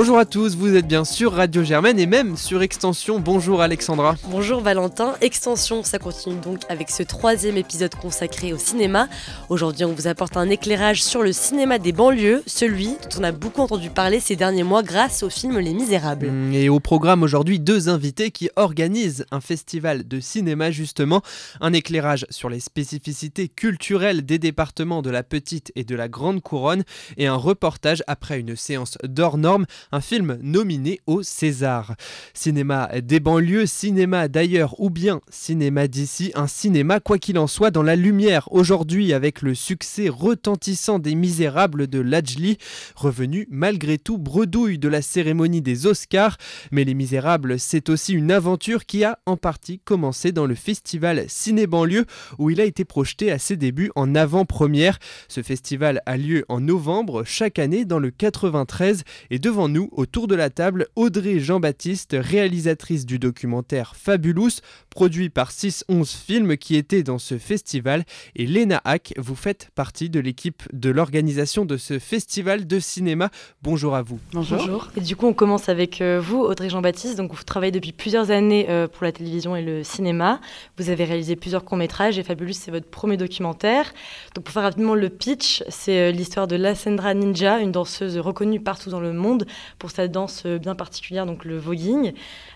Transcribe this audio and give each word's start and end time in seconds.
Bonjour 0.00 0.16
à 0.16 0.24
tous, 0.24 0.56
vous 0.56 0.76
êtes 0.76 0.86
bien 0.86 1.04
sur 1.04 1.34
Radio 1.34 1.62
Germaine 1.62 1.98
et 1.98 2.06
même 2.06 2.38
sur 2.38 2.62
Extension. 2.62 3.20
Bonjour 3.20 3.60
Alexandra. 3.60 4.16
Bonjour 4.30 4.62
Valentin. 4.62 5.12
Extension, 5.20 5.82
ça 5.84 5.98
continue 5.98 6.40
donc 6.40 6.60
avec 6.70 6.88
ce 6.88 7.02
troisième 7.02 7.58
épisode 7.58 7.94
consacré 7.94 8.54
au 8.54 8.56
cinéma. 8.56 9.08
Aujourd'hui, 9.50 9.84
on 9.84 9.92
vous 9.92 10.06
apporte 10.06 10.38
un 10.38 10.48
éclairage 10.48 11.04
sur 11.04 11.22
le 11.22 11.32
cinéma 11.32 11.78
des 11.78 11.92
banlieues, 11.92 12.42
celui 12.46 12.86
dont 12.86 13.18
on 13.18 13.24
a 13.24 13.30
beaucoup 13.30 13.60
entendu 13.60 13.90
parler 13.90 14.20
ces 14.20 14.36
derniers 14.36 14.62
mois 14.62 14.82
grâce 14.82 15.22
au 15.22 15.28
film 15.28 15.58
Les 15.58 15.74
Misérables. 15.74 16.30
Mm, 16.30 16.54
et 16.54 16.70
au 16.70 16.80
programme 16.80 17.22
aujourd'hui, 17.22 17.60
deux 17.60 17.90
invités 17.90 18.30
qui 18.30 18.48
organisent 18.56 19.26
un 19.30 19.42
festival 19.42 20.08
de 20.08 20.18
cinéma 20.18 20.70
justement. 20.70 21.20
Un 21.60 21.74
éclairage 21.74 22.24
sur 22.30 22.48
les 22.48 22.60
spécificités 22.60 23.50
culturelles 23.50 24.24
des 24.24 24.38
départements 24.38 25.02
de 25.02 25.10
la 25.10 25.24
Petite 25.24 25.72
et 25.76 25.84
de 25.84 25.94
la 25.94 26.08
Grande 26.08 26.40
Couronne 26.40 26.84
et 27.18 27.26
un 27.26 27.36
reportage 27.36 28.02
après 28.06 28.40
une 28.40 28.56
séance 28.56 28.96
d'hors 29.04 29.36
normes 29.36 29.66
un 29.92 30.00
film 30.00 30.38
nominé 30.42 31.00
au 31.06 31.22
César. 31.22 31.94
Cinéma 32.34 32.88
des 33.00 33.20
banlieues, 33.20 33.66
cinéma 33.66 34.28
d'ailleurs 34.28 34.80
ou 34.80 34.90
bien 34.90 35.20
cinéma 35.30 35.88
d'ici, 35.88 36.32
un 36.34 36.46
cinéma 36.46 37.00
quoi 37.00 37.18
qu'il 37.18 37.38
en 37.38 37.46
soit 37.46 37.70
dans 37.70 37.82
la 37.82 37.96
lumière 37.96 38.52
aujourd'hui 38.52 39.12
avec 39.12 39.42
le 39.42 39.54
succès 39.54 40.08
retentissant 40.08 40.98
des 40.98 41.14
Misérables 41.14 41.86
de 41.86 42.00
Lajli, 42.00 42.58
revenu 42.94 43.46
malgré 43.50 43.98
tout 43.98 44.18
bredouille 44.18 44.78
de 44.78 44.88
la 44.88 45.02
cérémonie 45.02 45.62
des 45.62 45.86
Oscars, 45.86 46.36
mais 46.70 46.84
Les 46.84 46.94
Misérables 46.94 47.58
c'est 47.58 47.88
aussi 47.88 48.12
une 48.12 48.30
aventure 48.30 48.86
qui 48.86 49.04
a 49.04 49.18
en 49.26 49.36
partie 49.36 49.80
commencé 49.80 50.32
dans 50.32 50.46
le 50.46 50.54
festival 50.54 51.24
Ciné 51.28 51.66
Banlieue 51.66 52.06
où 52.38 52.50
il 52.50 52.60
a 52.60 52.64
été 52.64 52.84
projeté 52.84 53.30
à 53.30 53.38
ses 53.38 53.56
débuts 53.56 53.90
en 53.94 54.14
avant-première. 54.14 54.98
Ce 55.28 55.42
festival 55.42 56.02
a 56.06 56.16
lieu 56.16 56.44
en 56.48 56.60
novembre 56.60 57.24
chaque 57.24 57.58
année 57.58 57.84
dans 57.84 57.98
le 57.98 58.10
93 58.10 59.04
et 59.30 59.38
devant 59.38 59.68
nous, 59.68 59.79
autour 59.92 60.26
de 60.26 60.34
la 60.34 60.50
table, 60.50 60.88
Audrey 60.96 61.38
Jean-Baptiste, 61.38 62.16
réalisatrice 62.18 63.06
du 63.06 63.18
documentaire 63.18 63.94
Fabulous, 63.96 64.60
produit 64.90 65.30
par 65.30 65.50
611 65.50 66.10
Films 66.10 66.56
qui 66.56 66.76
était 66.76 67.02
dans 67.02 67.18
ce 67.18 67.38
festival. 67.38 68.04
Et 68.36 68.46
Léna 68.46 68.80
Hack, 68.84 69.14
vous 69.16 69.34
faites 69.34 69.70
partie 69.74 70.10
de 70.10 70.20
l'équipe 70.20 70.62
de 70.72 70.90
l'organisation 70.90 71.64
de 71.64 71.76
ce 71.76 71.98
festival 71.98 72.66
de 72.66 72.78
cinéma. 72.78 73.30
Bonjour 73.62 73.94
à 73.94 74.02
vous. 74.02 74.18
Bonjour. 74.32 74.88
Et 74.96 75.00
du 75.00 75.16
coup, 75.16 75.26
on 75.26 75.32
commence 75.32 75.68
avec 75.68 76.00
euh, 76.00 76.20
vous, 76.20 76.40
Audrey 76.40 76.68
Jean-Baptiste. 76.68 77.16
Donc, 77.16 77.32
vous 77.32 77.44
travaillez 77.44 77.72
depuis 77.72 77.92
plusieurs 77.92 78.30
années 78.30 78.66
euh, 78.68 78.88
pour 78.88 79.04
la 79.04 79.12
télévision 79.12 79.56
et 79.56 79.62
le 79.62 79.84
cinéma. 79.84 80.40
Vous 80.76 80.90
avez 80.90 81.04
réalisé 81.04 81.36
plusieurs 81.36 81.64
courts-métrages 81.64 82.18
et 82.18 82.22
Fabulous, 82.22 82.52
c'est 82.52 82.70
votre 82.70 82.88
premier 82.88 83.16
documentaire. 83.16 83.92
Donc, 84.34 84.44
pour 84.44 84.52
faire 84.52 84.62
rapidement 84.62 84.94
le 84.94 85.08
pitch, 85.08 85.62
c'est 85.68 86.08
euh, 86.08 86.10
l'histoire 86.10 86.46
de 86.46 86.56
Lassendra 86.56 87.14
Ninja, 87.14 87.60
une 87.60 87.72
danseuse 87.72 88.18
reconnue 88.18 88.60
partout 88.60 88.90
dans 88.90 89.00
le 89.00 89.12
monde 89.12 89.46
pour 89.78 89.90
sa 89.90 90.08
danse 90.08 90.46
bien 90.46 90.74
particulière, 90.74 91.26
donc 91.26 91.44
le 91.44 91.58
voguing. 91.58 92.12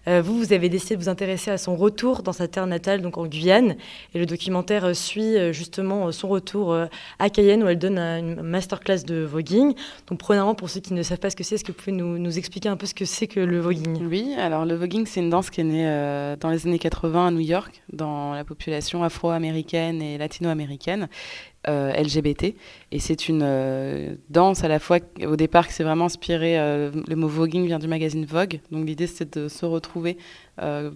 Euh, 0.09 0.23
vous, 0.23 0.37
vous 0.39 0.53
avez 0.53 0.69
décidé 0.69 0.97
de 0.97 1.03
vous 1.03 1.09
intéresser 1.09 1.51
à 1.51 1.59
son 1.59 1.77
retour 1.77 2.23
dans 2.23 2.33
sa 2.33 2.49
terre 2.49 2.67
natale, 2.67 3.01
donc 3.01 3.19
en 3.19 3.27
Guyane. 3.27 3.77
Et 4.15 4.19
le 4.19 4.27
documentaire 4.27 4.85
euh, 4.85 4.95
suit 4.95 5.37
euh, 5.37 5.53
justement 5.53 6.13
son 6.13 6.29
retour 6.29 6.77
à 7.19 7.31
Cayenne 7.31 7.63
où 7.63 7.69
elle 7.69 7.79
donne 7.79 7.99
une 7.99 8.43
masterclass 8.43 9.05
de 9.05 9.23
voguing. 9.23 9.75
Donc, 10.09 10.19
premièrement, 10.19 10.55
pour 10.55 10.71
ceux 10.71 10.81
qui 10.81 10.95
ne 10.95 11.03
savent 11.03 11.19
pas 11.19 11.31
ce 11.31 11.37
que 11.37 11.45
c'est, 11.45 11.57
est-ce 11.57 11.65
que 11.65 11.73
vous 11.73 11.79
pouvez 11.79 11.93
nous, 11.93 12.39
expliquer 12.39 12.69
un 12.69 12.77
peu 12.77 12.87
ce 12.87 12.95
que 12.95 13.05
c'est 13.05 13.27
que 13.27 13.41
le 13.41 13.61
voguing? 13.61 14.07
Oui, 14.07 14.35
alors 14.39 14.65
le 14.65 14.75
voguing, 14.75 15.07
c'est 15.07 15.21
une 15.21 15.31
danse 15.31 15.51
qui 15.51 15.61
est 15.61 15.65
née 15.65 16.37
dans 16.41 16.51
les 16.51 16.67
années 16.67 16.79
80 16.79 17.29
à 17.29 17.31
New 17.31 17.41
York, 17.41 17.83
dans 17.93 18.35
la 18.35 18.45
population 18.45 19.03
afro-américaine 19.05 20.03
et 20.03 20.19
latino-américaine. 20.19 21.09
Euh, 21.67 21.93
LGBT. 21.93 22.55
Et 22.93 22.99
c'est 22.99 23.27
une 23.27 23.41
euh, 23.43 24.17
danse 24.29 24.65
à 24.65 24.69
la 24.69 24.79
fois, 24.79 24.99
au 25.27 25.35
départ, 25.35 25.67
qui 25.67 25.73
s'est 25.73 25.83
vraiment 25.83 26.05
inspiré, 26.05 26.59
euh, 26.59 26.91
le 27.09 27.17
mot 27.17 27.27
voguing 27.27 27.65
vient 27.65 27.79
du 27.79 27.89
magazine 27.89 28.27
Vogue. 28.27 28.61
Donc 28.71 28.87
l'idée, 28.87 29.07
c'était 29.07 29.41
de 29.41 29.49
se 29.49 29.65
retrouver 29.65 30.19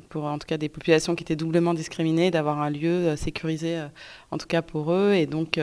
pour 0.08 0.24
en 0.24 0.38
tout 0.38 0.46
cas 0.46 0.56
des 0.56 0.68
populations 0.68 1.16
qui 1.16 1.24
étaient 1.24 1.34
doublement 1.34 1.74
discriminées, 1.74 2.30
d'avoir 2.30 2.60
un 2.60 2.70
lieu 2.70 3.16
sécurisé, 3.16 3.82
en 4.30 4.38
tout 4.38 4.46
cas 4.46 4.62
pour 4.62 4.92
eux. 4.92 5.14
Et 5.14 5.26
donc 5.26 5.58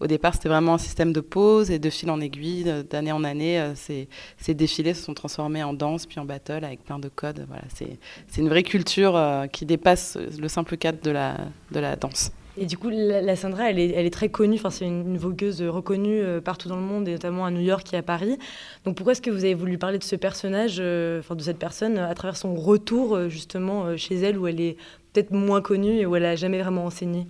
au 0.00 0.06
départ, 0.06 0.32
c'était 0.32 0.48
vraiment 0.48 0.74
un 0.74 0.78
système 0.78 1.12
de 1.12 1.20
pause 1.20 1.70
et 1.70 1.78
de 1.78 1.90
fil 1.90 2.10
en 2.10 2.18
aiguille, 2.18 2.64
d'année 2.88 3.12
en 3.12 3.24
année. 3.24 3.72
ces, 3.74 4.08
ces, 4.38 4.54
défilés 4.54 4.94
se 4.94 5.02
sont 5.02 5.12
transformés 5.12 5.62
en 5.62 5.74
danse, 5.74 6.06
puis 6.06 6.18
en 6.18 6.24
battle, 6.24 6.64
avec 6.64 6.82
plein 6.82 6.98
de 6.98 7.08
codes. 7.08 7.44
Voilà, 7.46 7.64
c'est 7.68 8.40
une 8.40 8.48
vraie 8.48 8.62
culture 8.62 9.20
qui 9.52 9.66
dépasse 9.66 10.16
le 10.16 10.48
simple 10.48 10.78
cadre 10.78 11.02
de 11.02 11.10
la, 11.10 11.36
de 11.72 11.80
la 11.80 11.94
danse. 11.96 12.32
Et 12.58 12.64
du 12.64 12.78
coup, 12.78 12.88
la, 12.90 13.36
Sandra, 13.36 13.70
elle 13.70 13.78
est, 13.78 13.90
elle 13.90 14.06
est, 14.06 14.10
très 14.10 14.30
connue, 14.30 14.56
enfin, 14.56 14.70
c'est 14.70 14.86
une, 14.86 15.18
vogueuse 15.18 15.62
reconnue 15.62 16.20
euh, 16.20 16.40
partout 16.40 16.68
dans 16.68 16.76
le 16.76 16.82
monde, 16.82 17.06
et 17.06 17.12
notamment 17.12 17.44
à 17.44 17.50
New 17.50 17.60
York 17.60 17.92
et 17.92 17.98
à 17.98 18.02
Paris. 18.02 18.38
Donc 18.84 18.96
pourquoi 18.96 19.12
est-ce 19.12 19.20
que 19.20 19.30
vous 19.30 19.44
avez 19.44 19.54
voulu 19.54 19.76
parler 19.76 19.98
de 19.98 20.04
ce 20.04 20.16
personnage, 20.16 20.76
euh, 20.80 21.20
enfin 21.20 21.34
de 21.34 21.42
cette 21.42 21.58
personne, 21.58 21.98
à 21.98 22.14
travers 22.14 22.36
son 22.36 22.54
retour 22.54 23.14
euh, 23.14 23.28
justement 23.28 23.96
chez 23.96 24.14
elle, 24.16 24.38
où 24.38 24.46
elle 24.46 24.60
est 24.60 24.76
peut-être 25.12 25.32
moins 25.32 25.60
connue 25.60 25.98
et 25.98 26.06
où 26.06 26.16
elle 26.16 26.22
n'a 26.22 26.36
jamais 26.36 26.62
vraiment 26.62 26.86
enseigné? 26.86 27.26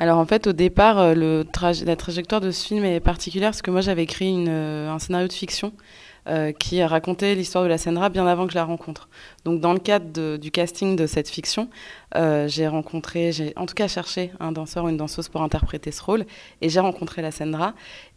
Alors 0.00 0.18
en 0.18 0.26
fait, 0.26 0.48
au 0.48 0.52
départ, 0.52 1.14
le 1.14 1.44
la 1.84 1.96
trajectoire 1.96 2.40
de 2.40 2.50
ce 2.50 2.66
film 2.66 2.84
est 2.84 2.98
particulière 2.98 3.50
parce 3.50 3.62
que 3.62 3.70
moi 3.70 3.80
j'avais 3.80 4.02
écrit 4.02 4.48
un 4.48 4.98
scénario 4.98 5.28
de 5.28 5.32
fiction 5.32 5.72
euh, 6.26 6.52
qui 6.52 6.82
racontait 6.82 7.34
l'histoire 7.34 7.64
de 7.64 7.68
la 7.68 7.78
Sandra 7.78 8.08
bien 8.08 8.26
avant 8.26 8.46
que 8.46 8.52
je 8.52 8.58
la 8.58 8.64
rencontre. 8.64 9.08
Donc 9.44 9.60
dans 9.60 9.72
le 9.72 9.78
cadre 9.78 10.36
du 10.36 10.50
casting 10.50 10.96
de 10.96 11.06
cette 11.06 11.28
fiction, 11.28 11.68
euh, 12.16 12.48
j'ai 12.48 12.66
rencontré, 12.66 13.32
j'ai 13.32 13.52
en 13.56 13.66
tout 13.66 13.74
cas 13.74 13.88
cherché 13.88 14.30
un 14.40 14.52
danseur 14.52 14.84
ou 14.84 14.88
une 14.88 14.96
danseuse 14.96 15.28
pour 15.28 15.42
interpréter 15.42 15.90
ce 15.90 16.02
rôle, 16.02 16.24
et 16.60 16.68
j'ai 16.68 16.80
rencontré 16.80 17.20
la 17.20 17.30
Sandra. 17.30 17.74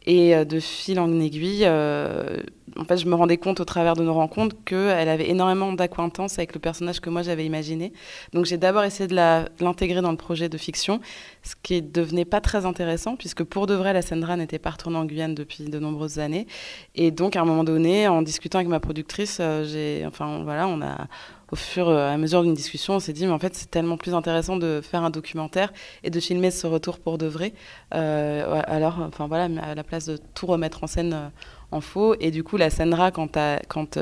Et 0.07 0.33
euh, 0.33 0.45
de 0.45 0.61
fil 0.61 1.01
en 1.01 1.19
aiguille, 1.19 1.65
euh, 1.65 2.41
en 2.79 2.85
fait, 2.85 2.95
je 2.95 3.07
me 3.07 3.15
rendais 3.15 3.35
compte 3.35 3.59
au 3.59 3.65
travers 3.65 3.93
de 3.95 4.03
nos 4.03 4.13
rencontres 4.13 4.55
qu'elle 4.63 5.09
avait 5.09 5.29
énormément 5.29 5.73
d'acquaintance 5.73 6.39
avec 6.39 6.53
le 6.53 6.61
personnage 6.61 7.01
que 7.01 7.09
moi 7.09 7.23
j'avais 7.23 7.45
imaginé. 7.45 7.91
Donc 8.31 8.45
j'ai 8.45 8.57
d'abord 8.57 8.85
essayé 8.85 9.07
de 9.07 9.15
l'intégrer 9.15 10.01
dans 10.01 10.11
le 10.11 10.17
projet 10.17 10.47
de 10.47 10.57
fiction, 10.57 11.01
ce 11.43 11.55
qui 11.61 11.81
devenait 11.81 12.23
pas 12.23 12.39
très 12.39 12.65
intéressant, 12.65 13.17
puisque 13.17 13.43
pour 13.43 13.67
de 13.67 13.73
vrai, 13.73 13.91
la 13.91 14.01
Sandra 14.01 14.37
n'était 14.37 14.59
pas 14.59 14.69
retournée 14.69 14.97
en 14.97 15.05
Guyane 15.05 15.35
depuis 15.35 15.65
de 15.65 15.79
nombreuses 15.79 16.19
années. 16.19 16.47
Et 16.95 17.11
donc 17.11 17.35
à 17.35 17.41
un 17.41 17.45
moment 17.45 17.65
donné, 17.65 18.07
en 18.07 18.21
discutant 18.21 18.59
avec 18.59 18.69
ma 18.69 18.79
productrice, 18.79 19.39
euh, 19.41 19.65
j'ai, 19.65 20.05
enfin 20.05 20.41
voilà, 20.43 20.69
on 20.69 20.81
a 20.81 21.07
au 21.51 21.55
fur 21.55 21.89
et 21.91 22.01
à 22.01 22.17
mesure 22.17 22.43
d'une 22.43 22.53
discussion, 22.53 22.95
on 22.95 22.99
s'est 22.99 23.13
dit, 23.13 23.25
mais 23.25 23.31
en 23.31 23.39
fait, 23.39 23.55
c'est 23.55 23.71
tellement 23.71 23.97
plus 23.97 24.13
intéressant 24.13 24.57
de 24.57 24.81
faire 24.81 25.03
un 25.03 25.09
documentaire 25.09 25.71
et 26.03 26.09
de 26.09 26.19
filmer 26.19 26.51
ce 26.51 26.67
retour 26.67 26.99
pour 26.99 27.17
de 27.17 27.25
vrai. 27.25 27.53
Euh, 27.93 28.61
alors, 28.67 28.99
enfin 28.99 29.27
voilà, 29.27 29.47
à 29.61 29.75
la 29.75 29.83
place 29.83 30.05
de 30.05 30.17
tout 30.33 30.45
remettre 30.45 30.83
en 30.83 30.87
scène 30.87 31.13
euh, 31.13 31.29
en 31.71 31.81
faux. 31.81 32.15
Et 32.19 32.31
du 32.31 32.43
coup, 32.43 32.57
la 32.57 32.69
Sandra, 32.69 33.11
quand, 33.11 33.37
euh, 33.37 33.57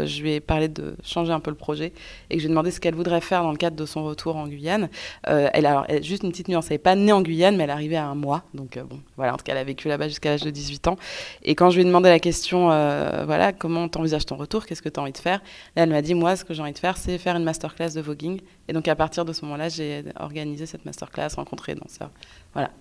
je 0.05 0.21
lui 0.21 0.33
ai 0.33 0.39
parlé 0.39 0.67
de 0.67 0.95
changer 1.03 1.31
un 1.31 1.39
peu 1.39 1.49
le 1.49 1.57
projet 1.57 1.93
et 2.29 2.35
que 2.35 2.41
je 2.41 2.45
lui 2.45 2.45
ai 2.45 2.49
demandé 2.49 2.71
ce 2.71 2.79
qu'elle 2.79 2.95
voudrait 2.95 3.21
faire 3.21 3.43
dans 3.43 3.51
le 3.51 3.57
cadre 3.57 3.75
de 3.75 3.85
son 3.85 4.03
retour 4.03 4.35
en 4.35 4.47
Guyane, 4.47 4.89
euh, 5.27 5.49
elle, 5.53 5.65
alors, 5.65 5.85
juste 6.01 6.23
une 6.23 6.31
petite 6.31 6.47
nuance, 6.47 6.67
elle 6.69 6.75
n'est 6.75 6.79
pas 6.79 6.95
née 6.95 7.11
en 7.11 7.21
Guyane, 7.21 7.57
mais 7.57 7.63
elle 7.63 7.71
arrivait 7.71 7.95
à 7.95 8.05
un 8.05 8.15
mois. 8.15 8.43
Donc, 8.53 8.77
euh, 8.77 8.83
bon, 8.83 8.99
voilà, 9.17 9.33
en 9.33 9.37
tout 9.37 9.43
cas, 9.43 9.53
elle 9.53 9.59
a 9.59 9.63
vécu 9.63 9.87
là-bas 9.87 10.07
jusqu'à 10.07 10.29
l'âge 10.29 10.43
de 10.43 10.51
18 10.51 10.87
ans. 10.87 10.97
Et 11.43 11.55
quand 11.55 11.69
je 11.69 11.77
lui 11.77 11.81
ai 11.81 11.85
demandé 11.85 12.09
la 12.09 12.19
question, 12.19 12.67
voilà, 13.25 13.53
comment 13.53 13.87
t'envisages 13.87 14.25
ton 14.25 14.35
retour, 14.35 14.65
qu'est-ce 14.65 14.81
que 14.81 14.89
tu 14.89 14.99
as 14.99 15.03
envie 15.03 15.11
de 15.11 15.17
faire 15.17 15.39
Là, 15.75 15.83
elle 15.83 15.89
m'a 15.89 16.01
dit, 16.01 16.13
moi, 16.13 16.35
ce 16.35 16.45
que 16.45 16.53
j'ai 16.53 16.61
envie 16.61 16.73
de 16.73 16.79
faire, 16.79 16.97
c'est 16.97 17.17
faire 17.17 17.35
une 17.35 17.43
masterclass 17.43 17.91
de 17.91 18.01
voguing. 18.01 18.39
Et 18.67 18.73
donc, 18.73 18.87
à 18.87 18.95
partir 18.95 19.25
de 19.25 19.33
ce 19.33 19.43
moment-là, 19.45 19.69
j'ai 19.69 20.03
organisé 20.19 20.65
cette 20.65 20.85
masterclass, 20.85 21.29
rencontré 21.35 21.73
des 21.73 21.81
danseurs. 21.81 22.11
Voilà. 22.53 22.71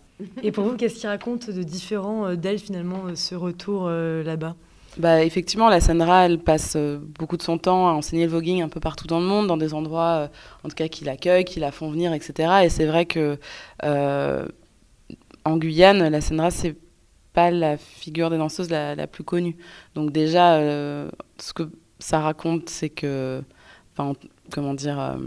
Et 0.42 0.52
pour 0.52 0.64
vous, 0.64 0.76
qu'est-ce 0.76 0.96
qui 0.96 1.06
raconte 1.06 1.50
de 1.50 1.62
différent 1.62 2.34
d'elle, 2.34 2.58
finalement, 2.58 3.14
ce 3.14 3.34
retour 3.34 3.88
là-bas? 3.88 4.54
Bah, 4.98 5.24
effectivement, 5.24 5.68
la 5.68 5.80
Sandra, 5.80 6.26
elle 6.26 6.38
passe 6.38 6.74
euh, 6.76 6.98
beaucoup 7.18 7.36
de 7.36 7.42
son 7.42 7.58
temps 7.58 7.88
à 7.88 7.92
enseigner 7.92 8.24
le 8.26 8.30
voguing 8.30 8.62
un 8.62 8.68
peu 8.68 8.80
partout 8.80 9.06
dans 9.06 9.18
le 9.18 9.26
monde, 9.26 9.46
dans 9.46 9.56
des 9.56 9.74
endroits, 9.74 10.04
euh, 10.04 10.28
en 10.62 10.68
tout 10.68 10.76
cas, 10.76 10.88
qui 10.88 11.04
l'accueillent, 11.04 11.44
qui 11.44 11.60
la 11.60 11.72
font 11.72 11.90
venir, 11.90 12.12
etc. 12.12 12.64
Et 12.64 12.68
c'est 12.68 12.86
vrai 12.86 13.06
que 13.06 13.38
euh, 13.82 14.46
en 15.44 15.56
Guyane, 15.56 16.08
la 16.08 16.20
Sandra, 16.20 16.50
c'est 16.50 16.76
pas 17.32 17.50
la 17.50 17.76
figure 17.76 18.30
des 18.30 18.38
danseuses 18.38 18.70
la, 18.70 19.06
plus 19.08 19.24
connue. 19.24 19.56
Donc 19.96 20.12
déjà, 20.12 20.60
ce 20.60 21.52
que 21.52 21.68
ça 21.98 22.20
raconte, 22.20 22.68
c'est 22.68 22.90
que, 22.90 23.42
comment 24.52 24.74
dire 24.74 25.18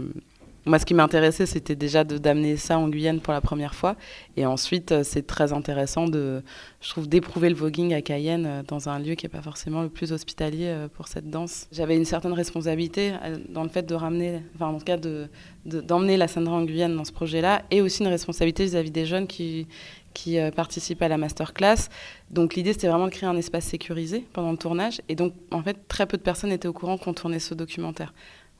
moi, 0.68 0.78
ce 0.78 0.84
qui 0.84 0.94
m'intéressait, 0.94 1.46
c'était 1.46 1.74
déjà 1.74 2.04
d'amener 2.04 2.56
ça 2.56 2.78
en 2.78 2.88
Guyane 2.88 3.20
pour 3.20 3.32
la 3.32 3.40
première 3.40 3.74
fois. 3.74 3.96
Et 4.36 4.44
ensuite, 4.44 4.92
euh, 4.92 5.02
c'est 5.02 5.26
très 5.26 5.52
intéressant, 5.52 6.06
de, 6.06 6.42
je 6.80 6.88
trouve, 6.90 7.08
d'éprouver 7.08 7.48
le 7.48 7.54
voguing 7.54 7.94
à 7.94 8.02
Cayenne 8.02 8.46
euh, 8.46 8.62
dans 8.62 8.88
un 8.88 8.98
lieu 8.98 9.14
qui 9.14 9.24
n'est 9.24 9.30
pas 9.30 9.40
forcément 9.40 9.82
le 9.82 9.88
plus 9.88 10.12
hospitalier 10.12 10.66
euh, 10.66 10.88
pour 10.88 11.08
cette 11.08 11.30
danse. 11.30 11.66
J'avais 11.72 11.96
une 11.96 12.04
certaine 12.04 12.34
responsabilité 12.34 13.12
dans 13.48 13.62
le 13.62 13.70
fait 13.70 13.82
de 13.82 13.94
ramener, 13.94 14.42
enfin, 14.54 14.66
en 14.66 14.78
tout 14.78 14.84
cas, 14.84 14.98
d'emmener 14.98 15.28
de, 15.64 15.80
d'emmener 15.80 16.16
la 16.16 16.28
Sandra 16.28 16.54
en 16.54 16.64
Guyane 16.64 16.94
dans 16.94 17.04
ce 17.04 17.12
projet-là, 17.12 17.62
et 17.70 17.80
aussi 17.80 18.02
une 18.02 18.08
responsabilité 18.08 18.64
vis-à-vis 18.64 18.90
des 18.90 19.06
jeunes 19.06 19.26
qui, 19.26 19.66
qui 20.12 20.38
participent 20.54 21.02
à 21.02 21.08
la 21.08 21.16
masterclass. 21.16 21.88
Donc 22.30 22.54
l'idée, 22.54 22.72
c'était 22.72 22.88
vraiment 22.88 23.06
de 23.06 23.10
créer 23.10 23.28
un 23.28 23.36
espace 23.36 23.64
sécurisé 23.64 24.26
pendant 24.32 24.50
le 24.50 24.58
tournage. 24.58 25.00
Et 25.08 25.14
donc, 25.14 25.32
en 25.50 25.62
fait, 25.62 25.88
très 25.88 26.06
peu 26.06 26.16
de 26.16 26.22
personnes 26.22 26.52
étaient 26.52 26.68
au 26.68 26.72
courant 26.72 26.98
qu'on 26.98 27.14
tournait 27.14 27.38
ce 27.38 27.54
documentaire. 27.54 28.12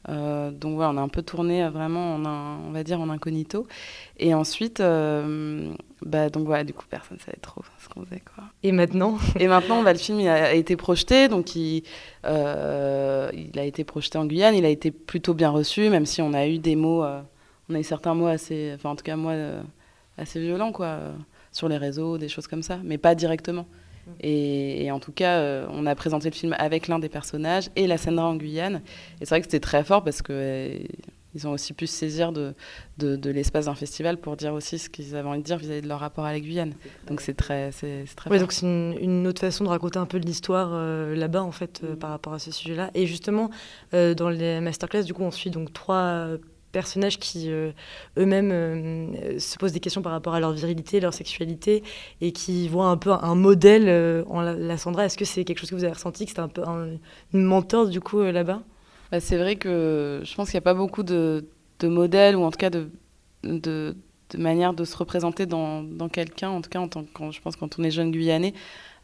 Euh, 0.08 0.50
donc 0.50 0.76
voilà, 0.76 0.90
on 0.90 0.96
a 0.96 1.00
un 1.00 1.08
peu 1.08 1.22
tourné 1.22 1.68
vraiment, 1.68 2.14
en 2.14 2.24
on 2.66 2.70
va 2.70 2.82
dire, 2.82 3.00
en 3.00 3.10
incognito. 3.10 3.66
Et 4.18 4.34
ensuite, 4.34 4.80
euh, 4.80 5.72
bah, 6.02 6.30
donc 6.30 6.46
voilà, 6.46 6.64
du 6.64 6.72
coup, 6.72 6.84
personne 6.88 7.18
ne 7.18 7.22
savait 7.22 7.38
trop 7.40 7.62
ce 7.78 7.88
qu'on 7.88 8.04
faisait. 8.04 8.22
Quoi. 8.34 8.44
Et 8.62 8.72
maintenant? 8.72 9.18
Et 9.38 9.48
maintenant, 9.48 9.82
bah, 9.82 9.92
le 9.92 9.98
film 9.98 10.20
a, 10.26 10.54
été 10.54 10.76
projeté, 10.76 11.28
donc 11.28 11.54
il, 11.56 11.82
euh, 12.24 13.30
il 13.34 13.58
a 13.58 13.64
été 13.64 13.84
projeté 13.84 14.18
en 14.18 14.26
Guyane, 14.26 14.54
il 14.54 14.64
a 14.64 14.70
été 14.70 14.90
plutôt 14.90 15.34
bien 15.34 15.50
reçu, 15.50 15.88
même 15.90 16.06
si 16.06 16.22
on 16.22 16.32
a 16.32 16.46
eu 16.46 16.58
des 16.58 16.76
mots, 16.76 17.04
on 17.68 17.74
a 17.74 17.78
eu 17.78 17.84
certains 17.84 18.14
mots 18.14 18.26
assez, 18.26 18.72
enfin 18.74 18.90
en 18.90 18.96
tout 18.96 19.04
cas 19.04 19.16
moi, 19.16 19.34
assez 20.16 20.40
violents, 20.40 20.72
quoi, 20.72 20.98
sur 21.52 21.68
les 21.68 21.76
réseaux, 21.76 22.18
des 22.18 22.28
choses 22.28 22.46
comme 22.46 22.62
ça, 22.62 22.78
mais 22.82 22.98
pas 22.98 23.14
directement. 23.14 23.66
Et, 24.20 24.90
en 24.90 25.00
tout 25.00 25.12
cas, 25.12 25.38
euh, 25.38 25.66
on 25.70 25.86
a 25.86 25.94
présenté 25.94 26.28
le 26.30 26.34
film 26.34 26.54
avec 26.58 26.88
l'un 26.88 26.98
des 26.98 27.08
personnages 27.08 27.70
et 27.76 27.86
la 27.86 27.98
Sandra 27.98 28.26
en 28.26 28.36
Guyane. 28.36 28.82
Et 29.20 29.24
c'est 29.24 29.30
vrai 29.30 29.40
que 29.40 29.46
c'était 29.46 29.60
très 29.60 29.84
fort 29.84 30.04
parce 30.04 30.22
que 30.22 30.32
euh, 30.32 30.78
ils 31.34 31.46
ont 31.46 31.52
aussi 31.52 31.72
pu 31.72 31.86
se 31.86 31.94
saisir 31.94 32.32
de, 32.32 32.54
de, 32.96 33.30
l'espace 33.30 33.66
d'un 33.66 33.74
festival 33.74 34.16
pour 34.16 34.36
dire 34.36 34.54
aussi 34.54 34.78
ce 34.78 34.88
qu'ils 34.88 35.14
avaient 35.14 35.28
envie 35.28 35.40
de 35.40 35.44
dire 35.44 35.58
vis-à-vis 35.58 35.82
de 35.82 35.88
leur 35.88 36.00
rapport 36.00 36.24
à 36.24 36.32
la 36.32 36.40
Guyane. 36.40 36.72
Donc 37.06 37.20
c'est 37.20 37.34
très, 37.34 37.70
c'est, 37.70 38.04
très 38.16 38.30
ouais, 38.30 38.38
Donc 38.38 38.52
c'est 38.52 38.66
une, 38.66 39.26
autre 39.26 39.40
façon 39.40 39.64
de 39.64 39.68
raconter 39.68 39.98
un 39.98 40.06
peu 40.06 40.18
de 40.18 40.26
l'histoire 40.26 40.70
euh, 40.72 41.14
là-bas 41.14 41.42
en 41.42 41.52
fait 41.52 41.82
mm. 41.82 41.96
par 41.96 42.10
rapport 42.10 42.32
à 42.32 42.38
ce 42.38 42.50
sujet-là. 42.50 42.90
Et 42.94 43.06
justement, 43.06 43.50
dans 43.92 44.30
les 44.30 44.60
masterclass, 44.60 45.04
du 45.04 45.14
coup, 45.14 45.22
on 45.22 45.30
suit 45.30 45.50
donc 45.50 45.72
trois 45.72 46.28
personnages 46.72 47.18
qui 47.18 47.50
euh, 47.50 47.72
eux-mêmes 48.16 48.50
euh, 48.52 49.38
se 49.38 49.56
posent 49.58 49.72
des 49.72 49.80
questions 49.80 50.02
par 50.02 50.12
rapport 50.12 50.34
à 50.34 50.40
leur 50.40 50.52
virilité, 50.52 51.00
leur 51.00 51.14
sexualité, 51.14 51.82
et 52.20 52.32
qui 52.32 52.68
voient 52.68 52.88
un 52.88 52.96
peu 52.96 53.10
un 53.12 53.34
modèle 53.34 53.88
euh, 53.88 54.24
en 54.28 54.40
la, 54.40 54.76
Sandra. 54.76 55.06
Est-ce 55.06 55.18
que 55.18 55.24
c'est 55.24 55.44
quelque 55.44 55.58
chose 55.58 55.70
que 55.70 55.74
vous 55.74 55.84
avez 55.84 55.94
ressenti, 55.94 56.24
que 56.24 56.30
c'était 56.30 56.40
un 56.40 56.48
peu 56.48 56.62
une 57.32 57.42
mentor 57.42 57.88
du 57.88 58.00
coup 58.00 58.22
là-bas? 58.22 58.62
Bah, 59.10 59.20
C'est 59.20 59.38
vrai 59.38 59.56
que 59.56 60.20
je 60.24 60.34
pense 60.34 60.50
qu'il 60.50 60.56
n'y 60.56 60.62
a 60.62 60.62
pas 60.62 60.74
beaucoup 60.74 61.02
de, 61.02 61.44
modèles, 61.82 62.36
ou 62.36 62.42
en 62.42 62.50
tout 62.50 62.58
cas 62.58 62.70
de, 62.70 62.90
de, 63.44 63.96
de 64.34 64.84
se 64.84 64.96
représenter 64.96 65.46
dans, 65.46 66.08
quelqu'un, 66.12 66.50
en 66.50 66.60
tout 66.60 66.70
cas 66.70 66.80
en 66.80 66.88
tant, 66.88 67.04
quand, 67.12 67.30
je 67.30 67.40
pense 67.40 67.56
quand 67.56 67.78
on 67.78 67.84
est 67.84 67.90
jeune 67.90 68.10
Guyanais. 68.10 68.52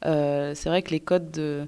c'est 0.03 0.67
vrai 0.67 0.83
que 0.83 0.91
les 0.91 1.01
codes 1.01 1.31
de, 1.31 1.67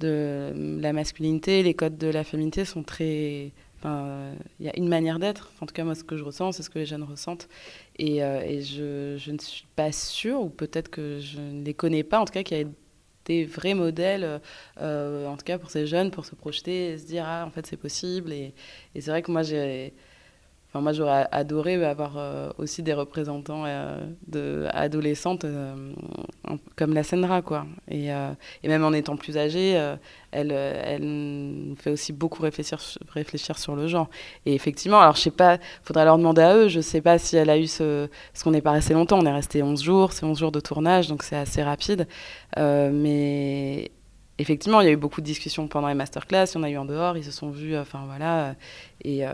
de 0.00 0.52
la 0.80 0.92
masculinité, 0.92 1.62
les 1.62 1.74
codes 1.74 1.96
de 1.96 2.08
la 2.08 2.24
féminité 2.24 2.64
sont 2.64 2.82
très 2.82 3.52
il 3.84 4.66
y 4.66 4.68
a 4.68 4.76
une 4.76 4.88
manière 4.88 5.18
d'être. 5.18 5.52
En 5.60 5.66
tout 5.66 5.74
cas, 5.74 5.84
moi, 5.84 5.94
ce 5.94 6.04
que 6.04 6.16
je 6.16 6.24
ressens, 6.24 6.52
c'est 6.52 6.62
ce 6.62 6.70
que 6.70 6.78
les 6.78 6.86
jeunes 6.86 7.02
ressentent. 7.02 7.48
Et, 7.98 8.22
euh, 8.22 8.60
je, 8.60 9.30
ne 9.30 9.38
suis 9.38 9.66
pas 9.76 9.92
sûre, 9.92 10.40
ou 10.40 10.48
peut-être 10.48 10.88
que 10.90 11.20
je 11.20 11.40
ne 11.40 11.64
les 11.64 11.74
connais 11.74 12.04
pas, 12.04 12.20
en 12.20 12.24
tout 12.24 12.32
cas, 12.32 12.42
qu'il 12.42 12.56
y 12.56 12.60
ait 12.60 12.66
des 13.24 13.44
vrais 13.44 13.74
modèles, 13.74 14.40
euh, 14.80 15.26
en 15.26 15.36
tout 15.36 15.44
cas 15.44 15.58
pour 15.58 15.70
ces 15.70 15.86
jeunes, 15.86 16.10
pour 16.10 16.24
se 16.24 16.34
projeter 16.34 16.92
et 16.92 16.98
se 16.98 17.06
dire, 17.06 17.24
ah, 17.26 17.44
en 17.46 17.50
fait, 17.50 17.66
c'est 17.66 17.76
possible. 17.76 18.32
Et 18.32 18.54
c'est 18.94 19.10
vrai 19.10 19.22
que 19.22 19.30
moi, 19.30 19.42
j'ai 19.42 19.92
Enfin, 20.68 20.82
moi, 20.82 20.92
j'aurais 20.92 21.26
adoré 21.32 21.82
avoir 21.82 22.18
euh, 22.18 22.50
aussi 22.58 22.82
des 22.82 22.92
représentants 22.92 23.64
euh, 23.64 23.96
de, 24.26 24.66
adolescentes 24.70 25.46
euh, 25.46 25.74
comme 26.76 26.92
la 26.92 27.02
Sandra, 27.02 27.40
quoi. 27.40 27.66
Et, 27.90 28.08
et, 28.08 28.68
même 28.68 28.84
en 28.84 28.92
étant 28.92 29.16
plus 29.16 29.38
âgée, 29.38 29.72
elle, 30.30 30.52
elle 30.52 31.74
fait 31.78 31.90
aussi 31.90 32.12
beaucoup 32.12 32.42
réfléchir, 32.42 32.78
réfléchir 33.08 33.58
sur 33.58 33.76
le 33.76 33.88
genre. 33.88 34.10
Et 34.44 34.54
effectivement, 34.54 35.00
alors 35.00 35.16
je 35.16 35.22
sais 35.22 35.30
pas, 35.30 35.58
faudrait 35.82 36.04
leur 36.04 36.18
demander 36.18 36.42
à 36.42 36.54
eux, 36.54 36.68
je 36.68 36.80
sais 36.80 37.00
pas 37.00 37.18
si 37.18 37.36
elle 37.36 37.50
a 37.50 37.58
eu 37.58 37.66
ce... 37.66 38.08
Parce 38.32 38.44
qu'on 38.44 38.50
n'est 38.50 38.60
pas 38.60 38.72
resté 38.72 38.92
longtemps, 38.92 39.18
on 39.18 39.26
est 39.26 39.32
resté 39.32 39.62
11 39.62 39.82
jours, 39.82 40.12
c'est 40.12 40.24
11 40.24 40.38
jours 40.38 40.52
de 40.52 40.60
tournage, 40.60 41.08
donc 41.08 41.22
c'est 41.22 41.36
assez 41.36 41.62
rapide. 41.62 42.06
mais 42.56 43.90
effectivement, 44.38 44.82
il 44.82 44.86
y 44.86 44.88
a 44.90 44.92
eu 44.92 44.96
beaucoup 44.96 45.22
de 45.22 45.26
discussions 45.26 45.66
pendant 45.66 45.88
les 45.88 45.94
masterclass, 45.94 46.46
il 46.54 46.56
y 46.56 46.58
en 46.58 46.62
a 46.62 46.70
eu 46.70 46.76
en 46.76 46.84
dehors, 46.84 47.16
ils 47.16 47.24
se 47.24 47.32
sont 47.32 47.50
vus, 47.50 47.76
enfin 47.76 48.04
voilà. 48.06 48.54
Et, 49.02 49.24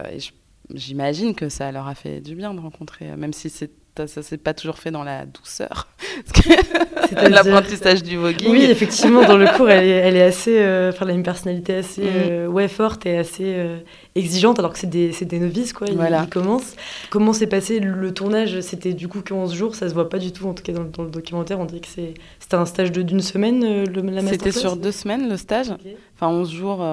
j'imagine 0.72 1.34
que 1.34 1.48
ça 1.48 1.72
leur 1.72 1.88
a 1.88 1.94
fait 1.94 2.20
du 2.20 2.34
bien 2.34 2.54
de 2.54 2.60
rencontrer, 2.60 3.16
même 3.16 3.32
si 3.32 3.50
c'est 3.50 3.70
ça 4.06 4.22
s'est 4.22 4.38
pas 4.38 4.54
toujours 4.54 4.78
fait 4.78 4.90
dans 4.90 5.04
la 5.04 5.24
douceur. 5.24 5.88
L'apprentissage 7.12 8.02
du 8.02 8.16
voguing. 8.16 8.50
Oui, 8.50 8.64
effectivement, 8.64 9.24
dans 9.24 9.36
le 9.36 9.46
cours, 9.56 9.70
elle 9.70 9.84
est, 9.84 9.90
elle 9.90 10.16
est 10.16 10.22
assez. 10.22 10.58
Euh, 10.58 10.90
enfin, 10.90 11.04
elle 11.04 11.12
a 11.12 11.14
une 11.14 11.22
personnalité 11.22 11.76
assez 11.76 12.02
mm. 12.02 12.06
euh, 12.30 12.46
ouais, 12.48 12.68
forte 12.68 13.06
et 13.06 13.16
assez 13.18 13.44
euh, 13.44 13.78
exigeante, 14.14 14.58
alors 14.58 14.72
que 14.72 14.78
c'est 14.78 14.88
des, 14.88 15.10
des, 15.10 15.38
novices, 15.38 15.72
quoi. 15.72 15.86
Ils, 15.88 16.28
commencent. 16.28 16.74
Comment 17.10 17.32
s'est 17.32 17.46
passé 17.46 17.78
le 17.78 18.12
tournage? 18.12 18.60
C'était 18.60 18.94
du 18.94 19.08
coup 19.08 19.22
11 19.28 19.54
jours, 19.54 19.74
ça 19.74 19.88
se 19.88 19.94
voit 19.94 20.08
pas 20.08 20.18
du 20.18 20.32
tout, 20.32 20.48
en 20.48 20.54
tout 20.54 20.62
cas 20.62 20.72
dans, 20.72 21.04
le 21.04 21.10
documentaire. 21.10 21.60
On 21.60 21.64
dit 21.64 21.80
que 21.80 21.88
c'était 21.88 22.54
un 22.54 22.66
stage 22.66 22.90
d'une 22.90 23.20
semaine, 23.20 23.84
le, 23.84 24.02
la 24.02 24.22
C'était 24.22 24.52
sur 24.52 24.76
deux 24.76 24.92
semaines, 24.92 25.28
le 25.28 25.36
stage. 25.36 25.68
Enfin, 26.16 26.28
11 26.28 26.50
jours. 26.50 26.84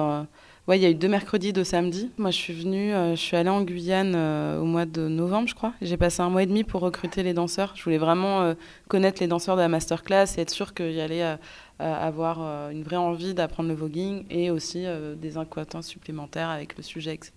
Ouais, 0.68 0.78
il 0.78 0.82
y 0.82 0.86
a 0.86 0.90
eu 0.90 0.94
deux 0.94 1.08
mercredis, 1.08 1.52
deux 1.52 1.64
samedis. 1.64 2.12
Moi, 2.18 2.30
je 2.30 2.36
suis 2.36 2.52
venue, 2.52 2.94
euh, 2.94 3.16
je 3.16 3.20
suis 3.20 3.36
allée 3.36 3.50
en 3.50 3.62
Guyane 3.62 4.12
euh, 4.14 4.60
au 4.60 4.64
mois 4.64 4.86
de 4.86 5.08
novembre, 5.08 5.48
je 5.48 5.56
crois. 5.56 5.72
J'ai 5.82 5.96
passé 5.96 6.22
un 6.22 6.30
mois 6.30 6.44
et 6.44 6.46
demi 6.46 6.62
pour 6.62 6.82
recruter 6.82 7.24
les 7.24 7.34
danseurs. 7.34 7.72
Je 7.74 7.82
voulais 7.82 7.98
vraiment 7.98 8.42
euh, 8.42 8.54
connaître 8.86 9.20
les 9.20 9.26
danseurs 9.26 9.56
de 9.56 9.60
la 9.60 9.66
masterclass 9.66 10.26
et 10.38 10.42
être 10.42 10.50
sûre 10.50 10.72
qu'il 10.72 10.92
y 10.92 11.00
allait 11.00 11.36
avoir 11.80 12.70
une 12.70 12.84
vraie 12.84 12.94
envie 12.94 13.34
d'apprendre 13.34 13.68
le 13.68 13.74
voguing 13.74 14.24
et 14.30 14.52
aussi 14.52 14.86
des 15.16 15.36
incohérences 15.36 15.88
supplémentaires 15.88 16.48
avec 16.48 16.76
le 16.76 16.84
sujet, 16.84 17.12
etc. 17.12 17.32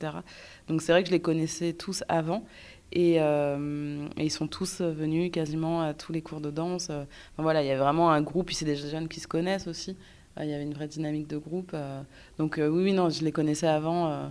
Donc, 0.67 0.83
c'est 0.83 0.91
vrai 0.91 1.01
que 1.01 1.07
je 1.07 1.13
les 1.13 1.19
connaissais 1.19 1.73
tous 1.73 2.03
avant. 2.07 2.45
Et, 2.91 3.15
ils 3.15 4.31
sont 4.31 4.47
tous 4.47 4.81
venus 4.81 5.31
quasiment 5.31 5.81
à 5.81 5.95
tous 5.95 6.11
les 6.11 6.21
cours 6.21 6.41
de 6.41 6.51
danse. 6.51 6.91
voilà, 7.39 7.63
il 7.63 7.67
y 7.67 7.71
a 7.71 7.77
vraiment 7.77 8.11
un 8.11 8.21
groupe, 8.21 8.45
puis 8.47 8.55
c'est 8.55 8.65
des 8.65 8.75
jeunes 8.75 9.07
qui 9.07 9.19
se 9.19 9.27
connaissent 9.27 9.65
aussi. 9.65 9.97
Ah, 10.37 10.43
il 10.43 10.51
y 10.51 10.53
avait 10.53 10.63
une 10.63 10.73
vraie 10.73 10.87
dynamique 10.87 11.27
de 11.27 11.37
groupe. 11.37 11.71
Euh. 11.73 12.01
donc 12.37 12.57
euh, 12.57 12.67
oui, 12.67 12.83
oui, 12.83 12.93
non, 12.93 13.09
je 13.09 13.23
les 13.23 13.31
connaissais 13.31 13.67
avant 13.67 14.11
euh, 14.11 14.27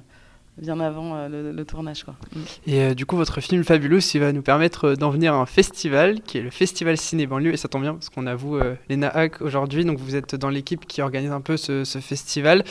bien 0.58 0.78
avant 0.80 1.26
le, 1.28 1.64
tournage. 1.64 2.04
Quoi. 2.04 2.14
Mm. 2.34 2.70
Et 2.70 2.94
du 2.94 3.06
coup, 3.06 3.16
votre 3.16 3.40
film 3.40 3.64
Fabulous, 3.64 4.00
il 4.14 4.20
va 4.20 4.32
nous 4.32 4.42
permettre 4.42 4.94
d'en 4.94 5.10
venir 5.10 5.34
à 5.34 5.38
un 5.38 5.46
festival, 5.46 6.20
qui 6.22 6.38
est 6.38 6.42
le 6.42 6.50
Festival 6.50 6.96
Ciné 6.96 7.26
Banlieue, 7.26 7.52
et 7.52 7.56
ça 7.56 7.68
tombe 7.68 7.82
bien, 7.82 7.94
parce 7.94 8.08
qu'on 8.08 8.26
a 8.26 8.34
vous, 8.34 8.58
Léna 8.88 9.08
Hack, 9.08 9.40
aujourd'hui, 9.40 9.84
donc 9.84 9.98
vous 9.98 10.16
êtes 10.16 10.34
dans 10.34 10.50
l'équipe 10.50 10.86
qui 10.86 11.02
organise 11.02 11.30
un 11.30 11.40
peu 11.40 11.56
ce, 11.56 11.84
ce 11.84 11.98
festival. 11.98 12.64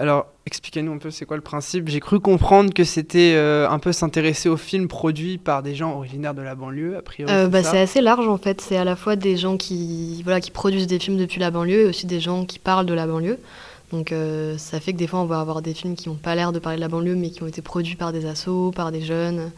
Alors, 0.00 0.26
expliquez-nous 0.46 0.92
un 0.92 0.98
peu 0.98 1.10
c'est 1.10 1.24
quoi 1.24 1.36
le 1.36 1.42
principe? 1.42 1.88
J'ai 1.88 1.98
cru 1.98 2.20
comprendre 2.20 2.72
que 2.72 2.84
c'était 2.84 3.34
euh, 3.34 3.68
un 3.68 3.80
peu 3.80 3.90
s'intéresser 3.90 4.48
aux 4.48 4.56
films 4.56 4.86
produits 4.86 5.38
par 5.38 5.64
des 5.64 5.74
gens 5.74 5.92
originaires 5.96 6.34
de 6.34 6.42
la 6.42 6.54
banlieue, 6.54 6.96
a 6.96 7.02
priori. 7.02 7.32
Euh, 7.32 7.48
bah, 7.48 7.64
c'est 7.64 7.80
assez 7.80 8.00
large 8.00 8.28
en 8.28 8.38
fait. 8.38 8.60
C'est 8.60 8.76
à 8.76 8.84
la 8.84 8.94
fois 8.94 9.16
des 9.16 9.36
gens 9.36 9.56
qui, 9.56 10.22
voilà, 10.22 10.40
qui 10.40 10.52
produisent 10.52 10.86
des 10.86 11.00
films 11.00 11.16
depuis 11.16 11.40
la 11.40 11.50
banlieue 11.50 11.80
et 11.80 11.84
aussi 11.86 12.06
des 12.06 12.20
gens 12.20 12.44
qui 12.44 12.60
parlent 12.60 12.86
de 12.86 12.94
la 12.94 13.08
banlieue. 13.08 13.38
Donc 13.92 14.12
euh, 14.12 14.58
ça 14.58 14.80
fait 14.80 14.92
que 14.92 14.98
des 14.98 15.06
fois 15.06 15.20
on 15.20 15.24
va 15.24 15.40
avoir 15.40 15.62
des 15.62 15.72
films 15.72 15.96
qui 15.96 16.08
n'ont 16.08 16.14
pas 16.14 16.34
l'air 16.34 16.52
de 16.52 16.58
parler 16.58 16.76
de 16.76 16.82
la 16.82 16.88
banlieue 16.88 17.14
mais 17.14 17.30
qui 17.30 17.42
ont 17.42 17.46
été 17.46 17.62
produits 17.62 17.96
par 17.96 18.12
des 18.12 18.26
assos, 18.26 18.70
par 18.70 18.92
des 18.92 19.00
jeunes. 19.00 19.50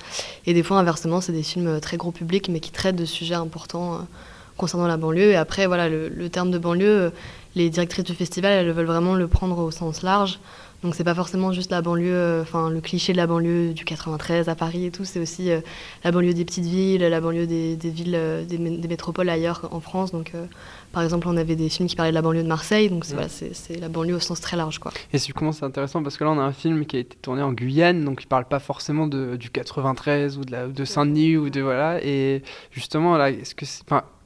Et 0.46 0.54
des 0.54 0.62
fois 0.62 0.78
inversement 0.78 1.20
c'est 1.20 1.32
des 1.32 1.42
films 1.42 1.80
très 1.80 1.96
gros 1.96 2.12
public 2.12 2.48
mais 2.48 2.60
qui 2.60 2.70
traitent 2.70 2.96
de 2.96 3.04
sujets 3.04 3.34
importants 3.34 4.06
concernant 4.56 4.86
la 4.86 4.96
banlieue. 4.96 5.32
Et 5.32 5.36
après 5.36 5.66
voilà 5.66 5.88
le 5.88 6.28
terme 6.28 6.50
de 6.50 6.58
banlieue 6.58 7.12
les 7.54 7.70
directrices 7.70 8.04
du 8.04 8.14
festival, 8.14 8.52
elles 8.52 8.72
veulent 8.72 8.86
vraiment 8.86 9.14
le 9.14 9.26
prendre 9.26 9.58
au 9.58 9.70
sens 9.70 10.02
large. 10.02 10.38
Donc 10.82 10.94
c'est 10.94 11.04
pas 11.04 11.14
forcément 11.14 11.52
juste 11.52 11.70
la 11.70 11.82
banlieue, 11.82 12.14
euh, 12.14 12.42
enfin 12.42 12.70
le 12.70 12.80
cliché 12.80 13.12
de 13.12 13.18
la 13.18 13.26
banlieue 13.26 13.74
du 13.74 13.84
93 13.84 14.48
à 14.48 14.54
Paris 14.54 14.86
et 14.86 14.90
tout, 14.90 15.04
c'est 15.04 15.20
aussi 15.20 15.50
euh, 15.50 15.60
la 16.04 16.10
banlieue 16.10 16.32
des 16.32 16.46
petites 16.46 16.64
villes, 16.64 17.02
la 17.02 17.20
banlieue 17.20 17.46
des, 17.46 17.76
villes, 17.76 18.14
euh, 18.14 18.44
des, 18.46 18.58
métropoles 18.58 19.28
ailleurs 19.28 19.68
en 19.72 19.80
France. 19.80 20.10
Donc 20.10 20.32
par 20.92 21.02
exemple, 21.02 21.28
on 21.28 21.36
avait 21.36 21.54
des 21.54 21.68
films 21.68 21.86
qui 21.86 21.96
parlaient 21.96 22.12
de 22.12 22.14
la 22.14 22.22
banlieue 22.22 22.42
de 22.42 22.48
Marseille, 22.48 22.88
donc 22.88 23.04
c'est 23.04 23.14
voilà, 23.14 23.28
la 23.78 23.88
banlieue 23.88 24.14
au 24.14 24.20
sens 24.20 24.40
très 24.40 24.56
large. 24.56 24.78
Quoi. 24.78 24.92
Et 25.12 25.18
c'est 25.18 25.32
comment 25.32 25.52
c'est 25.52 25.66
intéressant 25.66 26.02
parce 26.02 26.16
que 26.16 26.24
là 26.24 26.30
on 26.30 26.38
a 26.38 26.42
un 26.42 26.52
film 26.52 26.86
qui 26.86 26.96
a 26.96 27.00
été 27.00 27.16
tourné 27.20 27.42
en 27.42 27.52
Guyane, 27.52 28.02
donc 28.04 28.22
il 28.22 28.26
parle 28.26 28.46
pas 28.46 28.58
forcément 28.58 29.06
de, 29.06 29.36
du 29.36 29.50
93 29.50 30.38
ou 30.38 30.44
de, 30.46 30.52
la, 30.52 30.66
de 30.66 30.84
Saint-Denis 30.86 31.36
ou 31.36 31.50
de 31.50 31.60
voilà. 31.60 32.02
Et 32.02 32.42
justement 32.70 33.18
là, 33.18 33.30
est-ce 33.30 33.54
que 33.54 33.66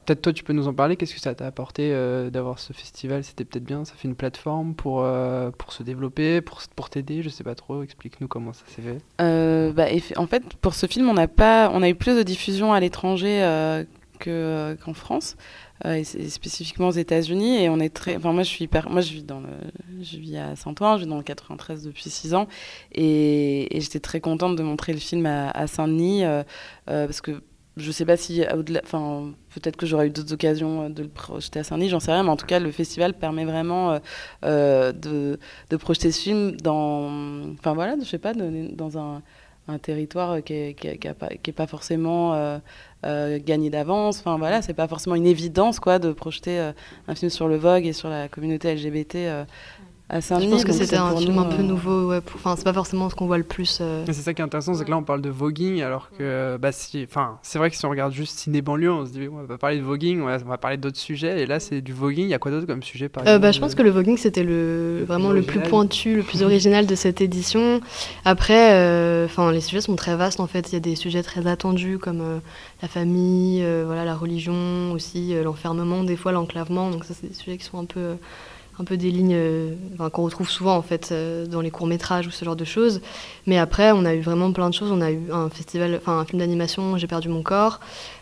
Peut-être 0.05 0.21
toi, 0.21 0.33
tu 0.33 0.43
peux 0.43 0.53
nous 0.53 0.67
en 0.67 0.73
parler. 0.73 0.97
Qu'est-ce 0.97 1.15
que 1.15 1.19
ça 1.19 1.33
t'a 1.33 1.47
apporté 1.47 1.89
euh, 1.91 2.29
d'avoir 2.29 2.59
ce 2.59 2.73
festival? 2.73 3.23
C'était 3.23 3.43
peut-être 3.43 3.63
bien. 3.63 3.85
Ça 3.85 3.95
fait 3.95 4.07
une 4.07 4.15
plateforme 4.15 4.75
pour, 4.75 5.01
euh, 5.03 5.49
pour 5.49 5.73
se 5.73 5.81
développer, 5.81 6.41
pour, 6.41 6.61
pour 6.75 6.91
t'aider. 6.91 7.23
Je 7.23 7.29
sais 7.29 7.43
pas 7.43 7.55
trop. 7.55 7.81
Explique-nous 7.81 8.27
comment 8.27 8.53
ça 8.53 8.63
s'est 8.67 8.83
fait. 8.83 8.97
Euh, 9.19 9.71
bah, 9.73 9.87
en 10.17 10.27
fait, 10.27 10.43
pour 10.57 10.75
ce 10.75 10.85
film, 10.85 11.09
on 11.09 11.17
a 11.17 11.27
pas, 11.27 11.71
on 11.73 11.81
a 11.81 11.89
eu 11.89 11.95
plus 11.95 12.15
de 12.15 12.21
diffusion 12.21 12.71
à 12.71 12.79
l'étranger 12.79 13.41
que 14.19 14.77
qu'en 14.85 14.93
France, 14.93 15.35
et 15.83 16.03
spécifiquement 16.03 16.89
aux 16.89 16.91
États-Unis. 16.91 17.63
Et 17.63 17.69
on 17.69 17.79
est 17.79 17.93
très. 17.93 18.15
Enfin, 18.15 18.31
moi, 18.31 18.43
je 18.43 18.49
suis. 18.49 18.69
Moi, 18.87 19.01
je 19.01 19.11
vis 19.11 19.23
dans. 19.23 19.41
Je 20.01 20.17
vis 20.17 20.37
à 20.37 20.55
Saint-Ouen. 20.55 20.97
Je 20.97 21.05
vis 21.05 21.09
dans 21.09 21.17
le 21.17 21.23
93 21.23 21.83
depuis 21.83 22.11
6 22.11 22.35
ans. 22.35 22.47
Et, 22.93 23.67
j'étais 23.71 23.99
très 23.99 24.19
contente 24.19 24.55
de 24.55 24.61
montrer 24.61 24.93
le 24.93 24.99
film 24.99 25.25
à, 25.25 25.49
à 25.49 25.65
Saint-Denis 25.65 26.23
parce 26.85 27.21
que 27.21 27.41
je 27.77 27.91
sais 27.91 28.05
pas 28.05 28.15
si, 28.17 28.43
enfin, 28.83 29.33
peut-être 29.53 29.75
que 29.75 29.85
j'aurais 29.85 30.07
eu 30.07 30.09
d'autres 30.09 30.33
occasions 30.33 30.83
euh, 30.83 30.89
de 30.89 31.03
le 31.03 31.09
projeter 31.09 31.59
à 31.59 31.63
Saint-Denis, 31.63 31.89
j'en 31.89 31.99
sais 31.99 32.11
rien, 32.11 32.23
mais 32.23 32.29
en 32.29 32.37
tout 32.37 32.45
cas, 32.45 32.59
le 32.59 32.71
festival 32.71 33.13
permet 33.13 33.45
vraiment 33.45 33.91
euh, 33.91 33.99
euh, 34.45 34.91
de, 34.93 35.39
de, 35.69 35.77
projeter 35.77 36.11
ce 36.11 36.21
film 36.21 36.55
dans, 36.57 37.09
enfin 37.53 37.73
voilà, 37.73 37.95
je 37.99 38.05
sais 38.05 38.17
pas, 38.17 38.33
dans 38.33 38.97
un, 38.97 39.21
un 39.67 39.77
territoire 39.77 40.41
qui 40.43 40.53
est, 40.53 40.73
qui, 40.73 41.51
pas, 41.51 41.67
forcément 41.67 42.59
gagné 43.03 43.69
d'avance. 43.69 44.19
Enfin 44.19 44.37
voilà, 44.37 44.61
c'est 44.61 44.73
pas 44.73 44.87
forcément 44.87 45.15
une 45.15 45.27
évidence 45.27 45.79
quoi 45.79 45.99
de 45.99 46.11
projeter 46.11 46.71
un 47.07 47.15
film 47.15 47.29
sur 47.29 47.47
le 47.47 47.57
Vogue 47.57 47.85
et 47.85 47.93
sur 47.93 48.09
la 48.09 48.27
communauté 48.27 48.73
LGBT 48.73 49.45
à 50.07 50.21
Saint-Denis. 50.21 50.45
Je 50.47 50.51
pense 50.51 50.65
que 50.65 50.71
c'était 50.71 50.97
un 50.97 51.15
film 51.17 51.33
nous, 51.35 51.39
un 51.41 51.45
peu 51.45 51.61
euh, 51.61 51.63
nouveau. 51.63 52.09
Ouais, 52.09 52.21
pour- 52.21 52.35
Enfin, 52.35 52.55
c'est 52.55 52.63
pas 52.63 52.73
forcément 52.73 53.09
ce 53.09 53.15
qu'on 53.15 53.25
voit 53.25 53.37
le 53.39 53.43
plus. 53.43 53.79
euh, 53.81 54.03
C'est 54.05 54.13
ça 54.13 54.33
qui 54.35 54.41
est 54.41 54.45
intéressant, 54.45 54.73
c'est 54.75 54.85
que 54.85 54.91
là 54.91 54.97
on 54.97 55.03
parle 55.03 55.21
de 55.21 55.29
voguing, 55.31 55.81
alors 55.81 56.09
que 56.17 56.57
bah, 56.57 56.71
si, 56.71 57.05
enfin, 57.09 57.39
c'est 57.41 57.57
vrai 57.57 57.71
que 57.71 57.75
si 57.75 57.85
on 57.85 57.89
regarde 57.89 58.13
juste 58.13 58.37
ciné 58.37 58.61
banlieue, 58.61 58.91
on 58.91 59.05
se 59.05 59.11
dit 59.11 59.27
on 59.31 59.43
va 59.43 59.57
parler 59.57 59.77
de 59.77 59.83
voguing, 59.83 60.21
on 60.21 60.25
va, 60.25 60.37
on 60.45 60.49
va 60.49 60.57
parler 60.59 60.77
d'autres 60.77 60.97
sujets, 60.99 61.41
et 61.41 61.45
là 61.47 61.59
c'est 61.59 61.81
du 61.81 61.91
voguing. 61.93 62.25
Il 62.25 62.29
y 62.29 62.33
a 62.35 62.39
quoi 62.39 62.51
d'autre 62.51 62.67
comme 62.67 62.83
sujet 62.83 63.09
par 63.09 63.27
Euh, 63.27 63.39
bah, 63.39 63.51
je 63.51 63.59
pense 63.59 63.73
que 63.73 63.81
le 63.81 63.89
voguing 63.89 64.17
c'était 64.17 64.43
le 64.43 65.03
vraiment 65.07 65.31
le 65.31 65.41
plus 65.41 65.57
original. 65.57 65.69
pointu, 65.69 66.15
le 66.17 66.23
plus 66.23 66.43
original 66.43 66.85
de 66.85 66.95
cette 66.95 67.21
édition. 67.21 67.81
Après, 68.25 68.73
euh, 68.73 69.25
enfin 69.25 69.51
les 69.51 69.61
sujets 69.61 69.81
sont 69.81 69.95
très 69.95 70.15
vastes 70.15 70.39
en 70.39 70.47
fait. 70.47 70.69
Il 70.71 70.73
y 70.73 70.77
a 70.77 70.81
des 70.81 70.95
sujets 70.95 71.23
très 71.23 71.47
attendus 71.47 71.97
comme 71.97 72.21
euh, 72.21 72.37
la 72.83 72.87
famille, 72.87 73.63
euh, 73.63 73.83
voilà 73.87 74.05
la 74.05 74.15
religion 74.15 74.91
aussi, 74.91 75.33
euh, 75.33 75.43
l'enfermement, 75.43 76.03
des 76.03 76.15
fois 76.15 76.31
l'enclavement. 76.31 76.91
Donc 76.91 77.05
ça 77.05 77.13
c'est 77.19 77.27
des 77.27 77.33
sujets 77.33 77.57
qui 77.57 77.65
sont 77.65 77.79
un 77.79 77.85
peu 77.85 77.99
euh, 77.99 78.15
un 78.79 78.83
peu 78.83 78.97
des 78.97 79.09
lignes 79.09 79.35
euh, 79.35 79.73
qu'on 80.11 80.23
retrouve 80.23 80.49
souvent 80.49 80.75
en 80.75 80.81
fait 80.81 81.09
euh, 81.11 81.45
dans 81.45 81.61
les 81.61 81.71
courts 81.71 81.87
métrages 81.87 82.27
ou 82.27 82.31
ce 82.31 82.43
genre 82.43 82.55
de 82.55 82.65
choses. 82.65 83.01
Mais 83.45 83.57
après, 83.57 83.91
on 83.91 84.05
a 84.05 84.13
eu 84.13 84.21
vraiment 84.21 84.51
plein 84.51 84.69
de 84.69 84.73
choses. 84.73 84.91
On 84.91 85.01
a 85.01 85.11
eu 85.11 85.31
un 85.31 85.49
festival, 85.49 85.95
enfin 85.95 86.19
un 86.19 86.25
film 86.25 86.39
d'animation, 86.39 86.97
J'ai 86.97 87.07
perdu 87.07 87.29
mon 87.29 87.41
corps. 87.41 87.79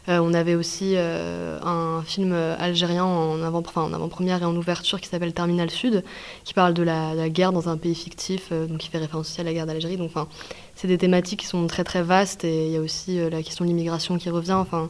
Euh, 0.10 0.20
on 0.22 0.34
avait 0.34 0.56
aussi 0.56 0.96
un 0.98 2.02
film 2.06 2.34
algérien 2.34 3.06
en 3.06 3.42
avant, 3.42 3.64
en 3.76 3.94
avant-première 3.94 4.42
et 4.42 4.46
en 4.46 4.56
ouverture 4.56 5.00
qui 5.00 5.08
s'appelle 5.08 5.34
Terminal 5.34 5.70
Sud, 5.70 6.04
qui 6.44 6.54
parle 6.54 6.74
de 6.74 6.84
la, 6.84 7.30
guerre 7.30 7.54
dans 7.54 7.70
un 7.70 7.78
pays 7.78 7.96
fictif, 7.96 8.52
donc 8.52 8.80
qui 8.80 8.90
fait 8.90 8.98
référence 8.98 9.30
aussi 9.30 9.42
à 9.42 9.44
la 9.46 9.54
guerre 9.54 9.66
d'Algérie. 9.66 9.98
Donc, 9.98 10.10
enfin, 10.10 10.28
c'est 10.76 10.88
des 10.88 10.98
thématiques 10.98 11.40
qui 11.40 11.46
sont 11.46 11.66
très 11.68 11.86
très 11.86 12.04
vastes 12.04 12.44
et 12.44 12.68
il 12.68 12.72
y 12.74 12.78
a 12.78 12.82
aussi 12.82 13.18
la 13.30 13.42
question 13.42 13.64
de 13.64 13.70
l'immigration 13.70 14.18
qui 14.18 14.30
revient. 14.30 14.54
Enfin, 14.54 14.90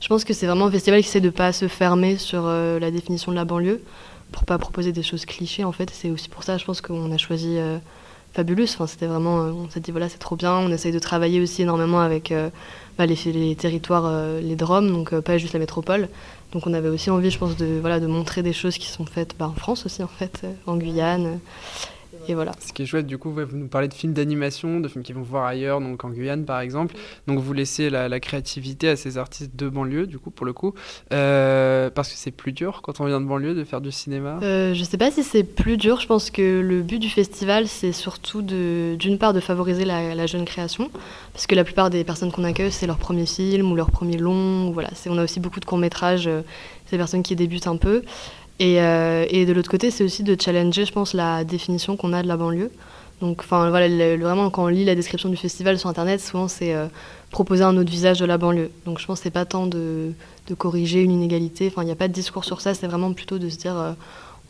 je 0.00 0.06
pense 0.06 0.24
que 0.24 0.32
c'est 0.32 0.46
vraiment 0.46 0.66
un 0.66 0.70
festival 0.70 1.00
qui 1.00 1.08
essaie 1.08 1.20
de 1.20 1.30
pas 1.30 1.52
se 1.52 1.66
fermer 1.66 2.16
sur 2.16 2.46
la 2.46 2.90
définition 2.92 3.32
de 3.32 3.36
la 3.36 3.44
banlieue 3.44 3.82
pour 4.32 4.44
pas 4.44 4.58
proposer 4.58 4.92
des 4.92 5.02
choses 5.02 5.26
clichés 5.26 5.64
en 5.64 5.72
fait. 5.72 5.90
C'est 5.90 6.10
aussi 6.10 6.28
pour 6.28 6.42
ça, 6.42 6.58
je 6.58 6.64
pense 6.64 6.80
qu'on 6.80 7.12
a 7.12 7.18
choisi 7.18 7.58
euh, 7.58 7.78
Fabulous. 8.32 8.64
Enfin, 8.64 8.86
c'était 8.86 9.06
vraiment, 9.06 9.42
euh, 9.42 9.52
on 9.52 9.68
s'est 9.68 9.80
dit 9.80 9.90
voilà, 9.90 10.08
c'est 10.08 10.18
trop 10.18 10.36
bien. 10.36 10.54
On 10.54 10.70
essaye 10.70 10.92
de 10.92 10.98
travailler 10.98 11.40
aussi 11.40 11.62
énormément 11.62 12.00
avec 12.00 12.32
euh, 12.32 12.48
bah, 12.96 13.04
les, 13.04 13.56
territoires, 13.56 14.06
euh, 14.06 14.40
les 14.40 14.56
DROM, 14.56 14.90
donc 14.90 15.14
pas 15.20 15.36
juste 15.36 15.52
la 15.52 15.58
métropole. 15.58 16.08
Donc 16.52 16.66
on 16.66 16.72
avait 16.72 16.88
aussi 16.88 17.10
envie, 17.10 17.30
je 17.30 17.38
pense, 17.38 17.56
de 17.56 17.78
voilà, 17.80 18.00
de 18.00 18.06
montrer 18.06 18.42
des 18.42 18.54
choses 18.54 18.78
qui 18.78 18.88
sont 18.88 19.04
faites 19.04 19.34
bah, 19.38 19.48
en 19.48 19.58
France 19.58 19.84
aussi 19.84 20.02
en 20.02 20.08
fait, 20.08 20.42
en 20.66 20.76
Guyane. 20.76 21.40
Et 22.28 22.34
voilà. 22.34 22.52
Ce 22.60 22.72
qui 22.72 22.82
est 22.82 22.86
chouette, 22.86 23.06
du 23.06 23.18
coup, 23.18 23.30
ouais, 23.30 23.44
vous 23.44 23.56
nous 23.56 23.68
parlez 23.68 23.88
de 23.88 23.94
films 23.94 24.12
d'animation, 24.12 24.80
de 24.80 24.88
films 24.88 25.02
qui 25.04 25.12
vont 25.12 25.22
voir 25.22 25.44
ailleurs, 25.44 25.80
donc 25.80 26.04
en 26.04 26.10
Guyane 26.10 26.44
par 26.44 26.60
exemple. 26.60 26.94
Donc 27.26 27.38
vous 27.38 27.52
laissez 27.52 27.90
la, 27.90 28.08
la 28.08 28.20
créativité 28.20 28.88
à 28.88 28.96
ces 28.96 29.18
artistes 29.18 29.56
de 29.56 29.68
banlieue, 29.68 30.06
du 30.06 30.18
coup, 30.18 30.30
pour 30.30 30.46
le 30.46 30.52
coup, 30.52 30.74
Euh, 31.12 31.90
parce 31.90 32.10
que 32.10 32.16
c'est 32.16 32.30
plus 32.30 32.52
dur 32.52 32.80
quand 32.82 33.00
on 33.00 33.06
vient 33.06 33.20
de 33.20 33.26
banlieue 33.26 33.54
de 33.54 33.64
faire 33.64 33.80
du 33.80 33.92
cinéma? 33.92 34.38
Euh, 34.42 34.74
je 34.74 34.84
sais 34.84 34.98
pas 34.98 35.10
si 35.10 35.22
c'est 35.22 35.44
plus 35.44 35.76
dur. 35.76 36.00
Je 36.00 36.06
pense 36.06 36.30
que 36.30 36.60
le 36.60 36.82
but 36.82 36.98
du 36.98 37.08
festival, 37.08 37.68
c'est 37.68 37.92
surtout 37.92 38.42
d'une 38.42 39.18
part 39.18 39.32
de 39.32 39.40
favoriser 39.40 39.84
la, 39.84 40.14
la 40.14 40.26
jeune 40.26 40.44
création, 40.44 40.90
parce 41.32 41.46
que 41.46 41.54
la 41.54 41.64
plupart 41.64 41.90
des 41.90 42.04
personnes 42.04 42.32
qu'on 42.32 42.44
accueille, 42.44 42.72
c'est 42.72 42.86
leur 42.86 42.98
premier 42.98 43.26
film 43.26 43.70
ou 43.72 43.76
leur 43.76 43.90
premier 43.90 44.16
long. 44.18 44.68
ou 44.68 44.72
Voilà, 44.72 44.90
c'est, 44.94 45.10
on 45.10 45.18
a 45.18 45.24
aussi 45.24 45.40
beaucoup 45.40 45.60
de 45.60 45.64
courts 45.64 45.78
métrages. 45.78 46.26
euh, 46.26 46.42
c'est 46.86 46.96
des 46.96 46.98
personnes 46.98 47.22
qui 47.22 47.34
débutent 47.36 47.68
un 47.68 47.76
peu. 47.76 48.02
Et, 48.62 48.80
euh, 48.80 49.26
et 49.28 49.44
de 49.44 49.52
l'autre 49.52 49.68
côté, 49.68 49.90
c'est 49.90 50.04
aussi 50.04 50.22
de 50.22 50.40
challenger, 50.40 50.84
je 50.84 50.92
pense, 50.92 51.14
la 51.14 51.42
définition 51.42 51.96
qu'on 51.96 52.12
a 52.12 52.22
de 52.22 52.28
la 52.28 52.36
banlieue. 52.36 52.70
Donc, 53.20 53.42
voilà, 53.48 53.88
vraiment, 54.16 54.50
quand 54.50 54.62
on 54.62 54.68
lit 54.68 54.84
la 54.84 54.94
description 54.94 55.28
du 55.28 55.36
festival 55.36 55.80
sur 55.80 55.88
Internet, 55.88 56.20
souvent, 56.20 56.46
c'est 56.46 56.72
euh, 56.72 56.86
proposer 57.32 57.64
un 57.64 57.76
autre 57.76 57.90
visage 57.90 58.20
de 58.20 58.24
la 58.24 58.38
banlieue. 58.38 58.70
Donc, 58.86 59.00
je 59.00 59.06
pense 59.06 59.18
que 59.18 59.24
c'est 59.24 59.30
pas 59.32 59.46
tant 59.46 59.66
de, 59.66 60.12
corriger 60.58 61.02
une 61.02 61.10
inégalité. 61.10 61.66
Enfin, 61.66 61.82
il 61.82 61.86
n'y 61.86 61.92
a 61.92 61.96
pas 61.96 62.06
de 62.06 62.12
discours 62.12 62.44
sur 62.44 62.60
ça. 62.60 62.72
C'est 62.72 62.86
vraiment 62.86 63.12
plutôt 63.12 63.40
de 63.40 63.48
se 63.48 63.56
dire, 63.56 63.76
euh, 63.76 63.94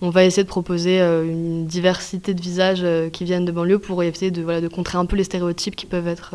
on 0.03 0.11
va 0.11 0.25
essayer 0.25 0.43
de 0.43 0.49
proposer 0.49 1.01
une 1.01 1.65
diversité 1.65 2.35
de 2.35 2.41
visages 2.43 2.85
qui 3.13 3.25
viennent 3.25 3.47
de 3.47 3.53
banlieue 3.53 3.79
pour 3.79 4.03
essayer 4.03 4.31
de 4.31 4.69
contrer 4.69 4.99
un 4.99 5.07
peu 5.07 5.17
les 5.17 5.25
stéréotypes 5.25 5.77
qui 5.77 5.87
peuvent 5.87 6.09
être 6.09 6.35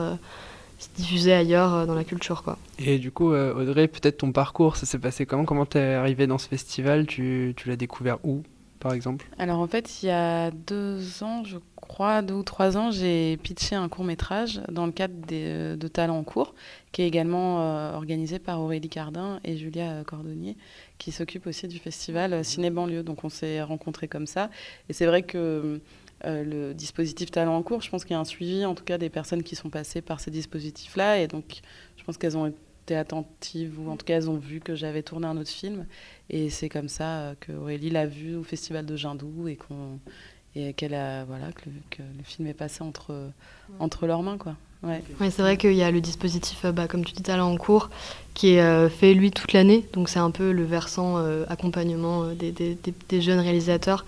euh, 0.80 0.86
diffusés 0.96 1.34
ailleurs 1.34 1.74
euh, 1.74 1.86
dans 1.86 1.96
la 1.96 2.04
culture, 2.04 2.44
quoi. 2.44 2.58
Et 2.80 2.98
du 3.00 3.12
coup, 3.12 3.32
euh, 3.34 3.54
Audrey, 3.54 3.88
peut-être 3.88 4.18
ton 4.18 4.32
parcours, 4.32 4.76
ça 4.76 4.86
s'est 4.86 5.00
passé 5.00 5.26
comment? 5.26 5.46
Comment 5.46 5.66
t'es 5.66 5.80
arrivé 5.80 6.28
dans 6.28 6.38
ce 6.38 6.48
festival? 6.48 7.06
Tu, 7.06 7.54
tu 7.58 7.70
l'as 7.70 7.76
découvert 7.76 8.18
où, 8.24 8.44
par 8.80 8.94
exemple? 8.94 9.26
Alors 9.38 9.60
en 9.60 9.68
fait, 9.68 10.04
il 10.04 10.08
y 10.08 10.12
a 10.12 10.52
deux 10.52 11.24
ans, 11.24 11.44
je 11.44 11.58
crois, 11.76 12.22
deux 12.22 12.36
ou 12.36 12.44
trois 12.44 12.78
ans, 12.78 12.92
j'ai 12.92 13.38
pitché 13.38 13.76
un 13.76 13.90
court 13.90 14.04
métrage 14.04 14.62
dans 14.70 14.86
le 14.86 14.92
cadre 14.92 15.16
des- 15.26 15.76
de 15.78 15.88
Talents 15.88 16.18
en 16.18 16.24
cours, 16.24 16.54
qui 16.92 17.02
est 17.02 17.08
également 17.08 17.62
euh, 17.62 17.94
organisé 17.94 18.40
par 18.40 18.60
Aurélie 18.60 18.90
Cardin 18.90 19.40
et 19.44 19.58
Julia 19.58 20.04
Cordonnier, 20.06 20.58
qui 20.98 21.12
s'occupent 21.12 21.48
aussi 21.48 21.68
du 21.68 21.80
festival 21.80 22.34
euh, 22.34 22.44
Ciné 22.44 22.70
Banlieue. 22.70 23.04
Donc 23.04 23.24
on 23.24 23.30
s'est 23.30 23.62
rencontrés 23.62 24.08
comme 24.08 24.28
ça. 24.28 24.50
Et 24.90 24.94
c'est 24.94 25.06
vrai 25.06 25.24
que 25.24 25.80
euh, 26.26 26.44
le 26.44 26.74
dispositif 26.74 27.32
Talents 27.32 27.56
en 27.58 27.64
cours, 27.64 27.82
je 27.82 27.90
pense 27.90 28.04
qu'il 28.04 28.14
y 28.14 28.16
a 28.18 28.20
un 28.20 28.26
suivi, 28.26 28.66
en 28.66 28.76
tout 28.76 28.84
cas, 28.84 28.98
des 28.98 29.10
personnes 29.10 29.44
qui 29.44 29.56
sont 29.56 29.70
passées 29.70 30.02
par 30.02 30.20
ces 30.20 30.32
dispositifs-là. 30.32 31.20
Et 31.20 31.28
donc, 31.28 31.62
je 31.98 32.04
pense 32.04 32.18
qu'elles 32.18 32.38
ont 32.38 32.48
été 32.48 32.96
attentives, 32.96 33.80
ou 33.80 33.90
en 33.92 33.98
tout 33.98 34.06
cas, 34.06 34.16
elles 34.16 34.30
ont 34.30 34.38
vu 34.38 34.60
que 34.60 34.76
j'avais 34.76 35.04
tourné 35.04 35.28
un 35.28 35.38
autre 35.38 35.50
film. 35.50 35.86
Et 36.30 36.50
c'est 36.50 36.70
comme 36.70 36.88
ça 36.90 37.18
euh, 37.20 37.34
que 37.40 37.52
Aurélie 37.52 37.90
l'a 37.90 38.06
vu 38.06 38.36
au 38.36 38.44
festival 38.44 38.86
de 38.86 38.96
Jindou 38.96 39.48
et 39.48 39.56
qu'on 39.56 40.00
et 40.56 40.74
qu'elle 40.74 40.96
a 40.96 41.24
voilà 41.26 41.52
que 41.52 41.66
le, 41.70 41.74
que 41.92 42.02
le 42.02 42.24
film 42.24 42.48
est 42.48 42.54
passé 42.56 42.82
entre 42.82 43.30
entre 43.80 44.08
leurs 44.08 44.24
mains 44.24 44.38
quoi. 44.40 44.56
Ouais. 44.82 45.04
Ouais, 45.20 45.30
c'est 45.30 45.42
vrai 45.42 45.58
qu'il 45.58 45.74
y 45.74 45.84
a 45.84 45.92
le 45.92 46.02
dispositif, 46.02 46.66
euh, 46.66 46.72
bah, 46.72 46.88
comme 46.88 47.04
tu 47.04 47.14
dis, 47.14 47.22
talent 47.22 47.52
en 47.52 47.58
cours, 47.58 47.90
qui 48.34 48.54
est 48.54 48.62
euh, 48.62 48.90
fait 48.90 49.14
lui 49.14 49.30
toute 49.32 49.54
l'année. 49.54 49.86
Donc 49.94 50.08
c'est 50.10 50.20
un 50.20 50.32
peu 50.32 50.52
le 50.52 50.64
versant 50.64 51.18
euh, 51.18 51.46
accompagnement 51.50 52.28
des, 52.34 52.52
des- 52.52 52.76
des- 52.76 52.94
des 53.10 53.22
jeunes 53.22 53.40
réalisateurs 53.40 54.06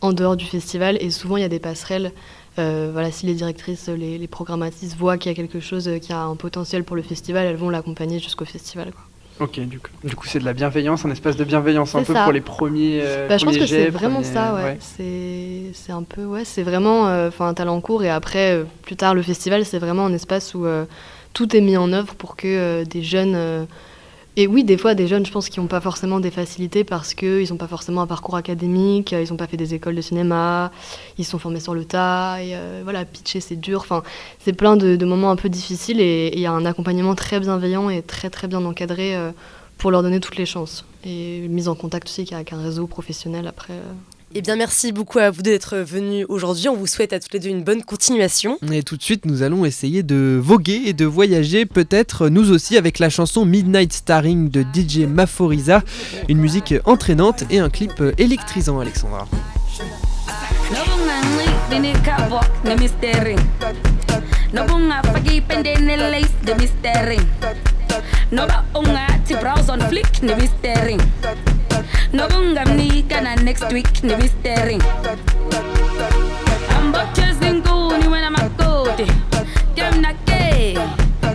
en 0.00 0.12
dehors 0.12 0.36
du 0.36 0.44
festival. 0.44 0.96
Et 1.00 1.10
souvent 1.10 1.36
il 1.36 1.42
y 1.42 1.44
a 1.46 1.48
des 1.48 1.58
passerelles. 1.58 2.12
Euh, 2.58 2.90
voilà, 2.92 3.10
si 3.10 3.26
les 3.26 3.34
directrices, 3.34 3.88
les, 3.88 4.18
les 4.18 4.26
programmatrices 4.28 4.96
voient 4.96 5.16
qu'il 5.18 5.30
y 5.30 5.34
a 5.34 5.36
quelque 5.36 5.60
chose 5.60 5.86
euh, 5.88 5.98
qui 5.98 6.12
a 6.12 6.20
un 6.22 6.34
potentiel 6.36 6.82
pour 6.84 6.96
le 6.96 7.02
festival, 7.02 7.46
elles 7.46 7.56
vont 7.56 7.70
l'accompagner 7.70 8.18
jusqu'au 8.18 8.44
festival. 8.44 8.90
quoi. 8.92 9.46
Ok, 9.46 9.58
du 9.60 9.78
coup, 9.78 9.88
du 10.04 10.14
coup 10.16 10.26
c'est 10.26 10.40
de 10.40 10.44
la 10.44 10.52
bienveillance, 10.52 11.06
un 11.06 11.10
espace 11.10 11.36
de 11.36 11.44
bienveillance 11.44 11.94
un 11.94 12.02
peu 12.02 12.12
pour 12.12 12.32
les 12.32 12.40
premiers. 12.42 13.00
euh, 13.02 13.28
Bah, 13.28 13.38
je 13.38 13.44
pense 13.46 13.56
que 13.56 13.66
c'est 13.66 13.88
vraiment 13.88 14.16
premiers- 14.20 14.34
ça, 14.34 14.54
ouais. 14.54 14.76
C'est, 14.80 15.72
c'est 15.72 15.92
un 15.92 16.02
peu, 16.02 16.24
ouais, 16.26 16.44
c'est 16.44 16.62
vraiment, 16.64 17.06
euh, 17.08 17.30
un 17.38 17.54
talent 17.54 17.76
en 17.76 17.80
cours 17.80 18.02
et 18.04 18.10
après, 18.10 18.52
euh, 18.52 18.64
plus 18.82 18.96
tard, 18.96 19.14
le 19.14 19.22
festival, 19.22 19.64
c'est 19.64 19.78
vraiment 19.78 20.04
un 20.06 20.12
espace 20.12 20.54
où 20.54 20.66
tout 21.32 21.56
est 21.56 21.60
mis 21.62 21.76
en 21.78 21.92
œuvre 21.92 22.14
pour 22.16 22.36
que 22.36 22.84
des 22.84 23.02
jeunes, 23.02 23.66
et 24.36 24.46
oui, 24.46 24.64
des 24.64 24.78
fois, 24.78 24.94
des 24.94 25.08
jeunes, 25.08 25.26
je 25.26 25.32
pense, 25.32 25.48
qui 25.48 25.58
n'ont 25.60 25.66
pas 25.66 25.80
forcément 25.80 26.20
des 26.20 26.30
facilités 26.30 26.84
parce 26.84 27.14
qu'ils 27.14 27.48
n'ont 27.50 27.56
pas 27.56 27.66
forcément 27.66 28.02
un 28.02 28.06
parcours 28.06 28.36
académique, 28.36 29.12
ils 29.12 29.28
n'ont 29.30 29.36
pas 29.36 29.46
fait 29.46 29.56
des 29.56 29.74
écoles 29.74 29.96
de 29.96 30.00
cinéma, 30.00 30.70
ils 31.18 31.24
sont 31.24 31.38
formés 31.38 31.60
sur 31.60 31.74
le 31.74 31.84
tas, 31.84 32.38
et 32.40 32.54
euh, 32.54 32.80
voilà, 32.84 33.04
pitcher, 33.04 33.40
c'est 33.40 33.56
dur. 33.56 33.80
Enfin, 33.80 34.02
c'est 34.38 34.52
plein 34.52 34.76
de, 34.76 35.04
moments 35.04 35.30
un 35.30 35.36
peu 35.36 35.48
difficiles 35.48 36.00
et 36.00 36.28
et 36.30 36.36
il 36.36 36.40
y 36.40 36.46
a 36.46 36.52
un 36.52 36.64
accompagnement 36.66 37.14
très 37.14 37.40
bienveillant 37.40 37.90
et 37.90 38.02
très, 38.02 38.30
très 38.30 38.46
bien 38.48 38.64
encadré 38.64 39.16
euh, 39.16 39.32
pour 39.78 39.90
leur 39.90 40.02
donner 40.02 40.20
toutes 40.20 40.36
les 40.36 40.46
chances. 40.46 40.84
Et 41.04 41.38
une 41.38 41.52
mise 41.52 41.68
en 41.68 41.74
contact 41.74 42.08
aussi 42.08 42.26
avec 42.32 42.52
un 42.52 42.62
réseau 42.62 42.86
professionnel 42.86 43.46
après. 43.48 43.74
euh, 43.74 43.92
Eh 44.32 44.42
bien, 44.42 44.54
merci 44.54 44.92
beaucoup 44.92 45.18
à 45.18 45.30
vous 45.30 45.42
d'être 45.42 45.76
venus 45.78 46.24
aujourd'hui. 46.28 46.68
On 46.68 46.76
vous 46.76 46.86
souhaite 46.86 47.12
à 47.12 47.18
toutes 47.18 47.32
les 47.32 47.40
deux 47.40 47.48
une 47.48 47.64
bonne 47.64 47.82
continuation. 47.82 48.58
Et 48.70 48.84
tout 48.84 48.96
de 48.96 49.02
suite, 49.02 49.26
nous 49.26 49.42
allons 49.42 49.64
essayer 49.64 50.04
de 50.04 50.38
voguer 50.40 50.82
et 50.86 50.92
de 50.92 51.04
voyager, 51.04 51.66
peut-être 51.66 52.28
nous 52.28 52.52
aussi, 52.52 52.76
avec 52.76 53.00
la 53.00 53.10
chanson 53.10 53.44
Midnight 53.44 53.92
Starring 53.92 54.48
de 54.48 54.62
DJ 54.62 54.98
Maforiza, 54.98 55.82
une 56.28 56.38
musique 56.38 56.74
entraînante 56.84 57.42
et 57.50 57.58
un 57.58 57.70
clip 57.70 58.00
électrisant, 58.18 58.78
Alexandra. 58.78 59.26
nokungamnikana 72.12 73.36
next 73.36 73.72
week 73.72 74.02
nibistering 74.04 74.82
ambokheza 76.78 77.48
inkuni 77.48 78.08
wena 78.08 78.30
makoti. 78.30 79.06
Ke 79.74 79.90
mna 79.96 80.14
ke 80.14 80.78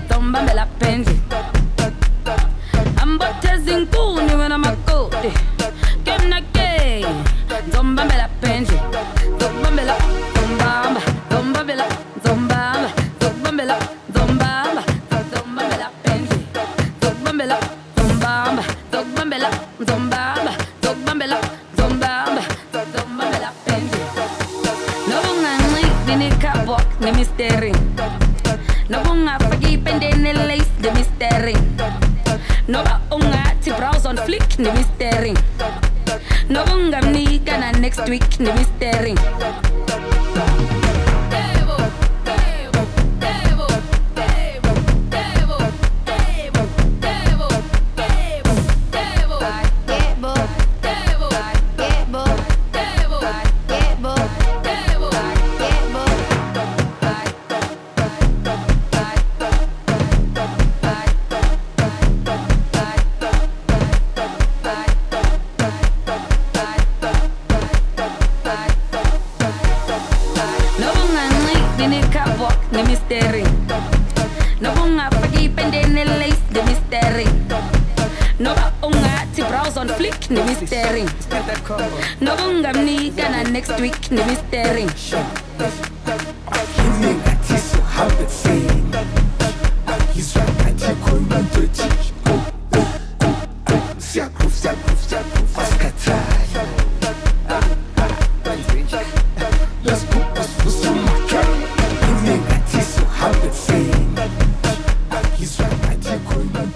tombambela 0.09 0.67
phendle 0.79 1.15
ambokheza 3.01 3.71
inkuni 3.77 4.35
wena 4.35 4.57
makoti. 4.57 5.31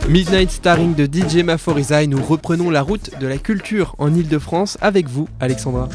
Midnight 0.09 0.49
Starring 0.49 0.95
de 0.95 1.05
DJ 1.05 1.43
Maforiza 1.43 2.01
et 2.01 2.07
nous 2.07 2.19
reprenons 2.19 2.71
la 2.71 2.81
route 2.81 3.11
de 3.19 3.27
la 3.27 3.37
culture 3.37 3.93
en 3.99 4.11
Ile-de-France 4.11 4.79
avec 4.81 5.07
vous, 5.07 5.29
Alexandra. 5.39 5.87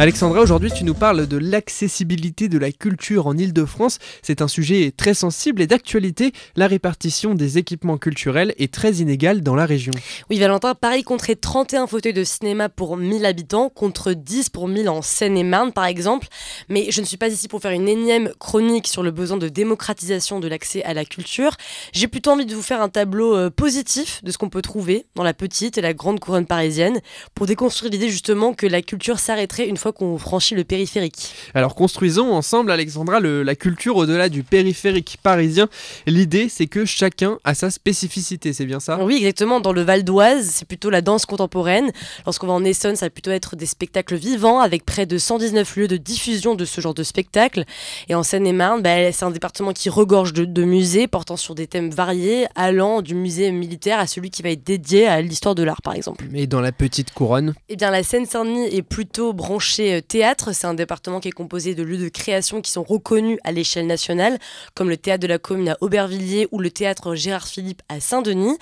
Alexandra, 0.00 0.40
aujourd'hui 0.40 0.70
tu 0.74 0.84
nous 0.84 0.94
parles 0.94 1.26
de 1.26 1.36
l'accessibilité 1.36 2.48
de 2.48 2.56
la 2.56 2.72
culture 2.72 3.26
en 3.26 3.36
Ile-de-France. 3.36 3.98
C'est 4.22 4.40
un 4.40 4.48
sujet 4.48 4.94
très 4.96 5.12
sensible 5.12 5.60
et 5.60 5.66
d'actualité. 5.66 6.32
La 6.56 6.68
répartition 6.68 7.34
des 7.34 7.58
équipements 7.58 7.98
culturels 7.98 8.54
est 8.56 8.72
très 8.72 8.94
inégale 8.94 9.42
dans 9.42 9.54
la 9.54 9.66
région. 9.66 9.92
Oui, 10.30 10.38
Valentin, 10.38 10.74
Paris 10.74 11.02
compterait 11.02 11.34
31 11.34 11.86
fauteuils 11.86 12.14
de 12.14 12.24
cinéma 12.24 12.70
pour 12.70 12.96
1000 12.96 13.26
habitants, 13.26 13.68
contre 13.68 14.14
10 14.14 14.48
pour 14.48 14.68
1000 14.68 14.88
en 14.88 15.02
Seine-et-Marne, 15.02 15.70
par 15.70 15.84
exemple. 15.84 16.28
Mais 16.70 16.86
je 16.90 17.02
ne 17.02 17.06
suis 17.06 17.18
pas 17.18 17.28
ici 17.28 17.46
pour 17.46 17.60
faire 17.60 17.72
une 17.72 17.86
énième 17.86 18.32
chronique 18.38 18.86
sur 18.86 19.02
le 19.02 19.10
besoin 19.10 19.36
de 19.36 19.50
démocratisation 19.50 20.40
de 20.40 20.48
l'accès 20.48 20.82
à 20.84 20.94
la 20.94 21.04
culture. 21.04 21.58
J'ai 21.92 22.08
plutôt 22.08 22.30
envie 22.30 22.46
de 22.46 22.54
vous 22.54 22.62
faire 22.62 22.80
un 22.80 22.88
tableau 22.88 23.36
euh, 23.36 23.50
positif 23.50 24.24
de 24.24 24.30
ce 24.30 24.38
qu'on 24.38 24.48
peut 24.48 24.62
trouver 24.62 25.04
dans 25.14 25.24
la 25.24 25.34
petite 25.34 25.76
et 25.76 25.82
la 25.82 25.92
grande 25.92 26.20
couronne 26.20 26.46
parisienne, 26.46 27.02
pour 27.34 27.44
déconstruire 27.44 27.92
l'idée 27.92 28.08
justement 28.08 28.54
que 28.54 28.66
la 28.66 28.80
culture 28.80 29.18
s'arrêterait 29.18 29.68
une 29.68 29.76
fois 29.76 29.89
qu'on 29.92 30.18
franchit 30.18 30.54
le 30.54 30.64
périphérique. 30.64 31.32
Alors 31.54 31.74
construisons 31.74 32.32
ensemble, 32.32 32.70
Alexandra, 32.70 33.20
le- 33.20 33.42
la 33.42 33.54
culture 33.54 33.96
au-delà 33.96 34.28
du 34.28 34.42
périphérique 34.42 35.18
parisien. 35.22 35.68
L'idée, 36.06 36.48
c'est 36.48 36.66
que 36.66 36.84
chacun 36.84 37.38
a 37.44 37.54
sa 37.54 37.70
spécificité, 37.70 38.52
c'est 38.52 38.66
bien 38.66 38.80
ça? 38.80 38.98
Oui, 39.04 39.16
exactement. 39.16 39.60
Dans 39.60 39.72
le 39.72 39.82
Val 39.82 40.04
d'Oise, 40.04 40.48
c'est 40.52 40.66
plutôt 40.66 40.90
la 40.90 41.00
danse 41.00 41.26
contemporaine. 41.26 41.90
Lorsqu'on 42.26 42.46
va 42.46 42.52
en 42.54 42.64
Essonne, 42.64 42.96
ça 42.96 43.06
va 43.06 43.10
plutôt 43.10 43.30
être 43.30 43.56
des 43.56 43.66
spectacles 43.66 44.16
vivants 44.16 44.60
avec 44.60 44.84
près 44.84 45.06
de 45.06 45.18
119 45.18 45.76
lieux 45.76 45.88
de 45.88 45.96
diffusion 45.96 46.54
de 46.54 46.64
ce 46.64 46.80
genre 46.80 46.94
de 46.94 47.02
spectacle. 47.02 47.64
Et 48.08 48.14
en 48.14 48.22
Seine-et-Marne, 48.22 48.82
bah, 48.82 49.12
c'est 49.12 49.24
un 49.24 49.30
département 49.30 49.72
qui 49.72 49.88
regorge 49.90 50.32
de, 50.32 50.44
de 50.44 50.62
musées 50.64 51.06
portant 51.08 51.36
sur 51.36 51.54
des 51.54 51.66
thèmes 51.66 51.90
variés, 51.90 52.46
allant 52.54 53.02
du 53.02 53.14
musée 53.14 53.50
militaire 53.52 53.98
à 53.98 54.06
celui 54.06 54.30
qui 54.30 54.42
va 54.42 54.50
être 54.50 54.64
dédié 54.64 55.06
à 55.06 55.20
l'histoire 55.20 55.54
de 55.54 55.62
l'art, 55.62 55.82
par 55.82 55.94
exemple. 55.94 56.24
Mais 56.30 56.46
dans 56.46 56.60
la 56.60 56.72
petite 56.72 57.12
couronne, 57.12 57.54
Eh 57.68 57.76
bien, 57.76 57.90
la 57.90 58.02
Seine-Saint-Denis 58.02 58.66
est 58.74 58.82
plutôt 58.82 59.32
branchée 59.32 59.79
euh, 59.80 60.00
théâtre. 60.00 60.52
C'est 60.52 60.66
un 60.66 60.74
département 60.74 61.20
qui 61.20 61.28
est 61.28 61.32
composé 61.32 61.74
de 61.74 61.82
lieux 61.82 61.98
de 61.98 62.08
création 62.08 62.60
qui 62.60 62.70
sont 62.70 62.82
reconnus 62.82 63.38
à 63.44 63.52
l'échelle 63.52 63.86
nationale, 63.86 64.38
comme 64.74 64.88
le 64.88 64.96
théâtre 64.96 65.22
de 65.22 65.26
la 65.26 65.38
Commune 65.38 65.70
à 65.70 65.76
Aubervilliers 65.80 66.48
ou 66.52 66.58
le 66.58 66.70
théâtre 66.70 67.14
Gérard 67.14 67.46
Philippe 67.46 67.82
à 67.88 68.00
Saint-Denis. 68.00 68.58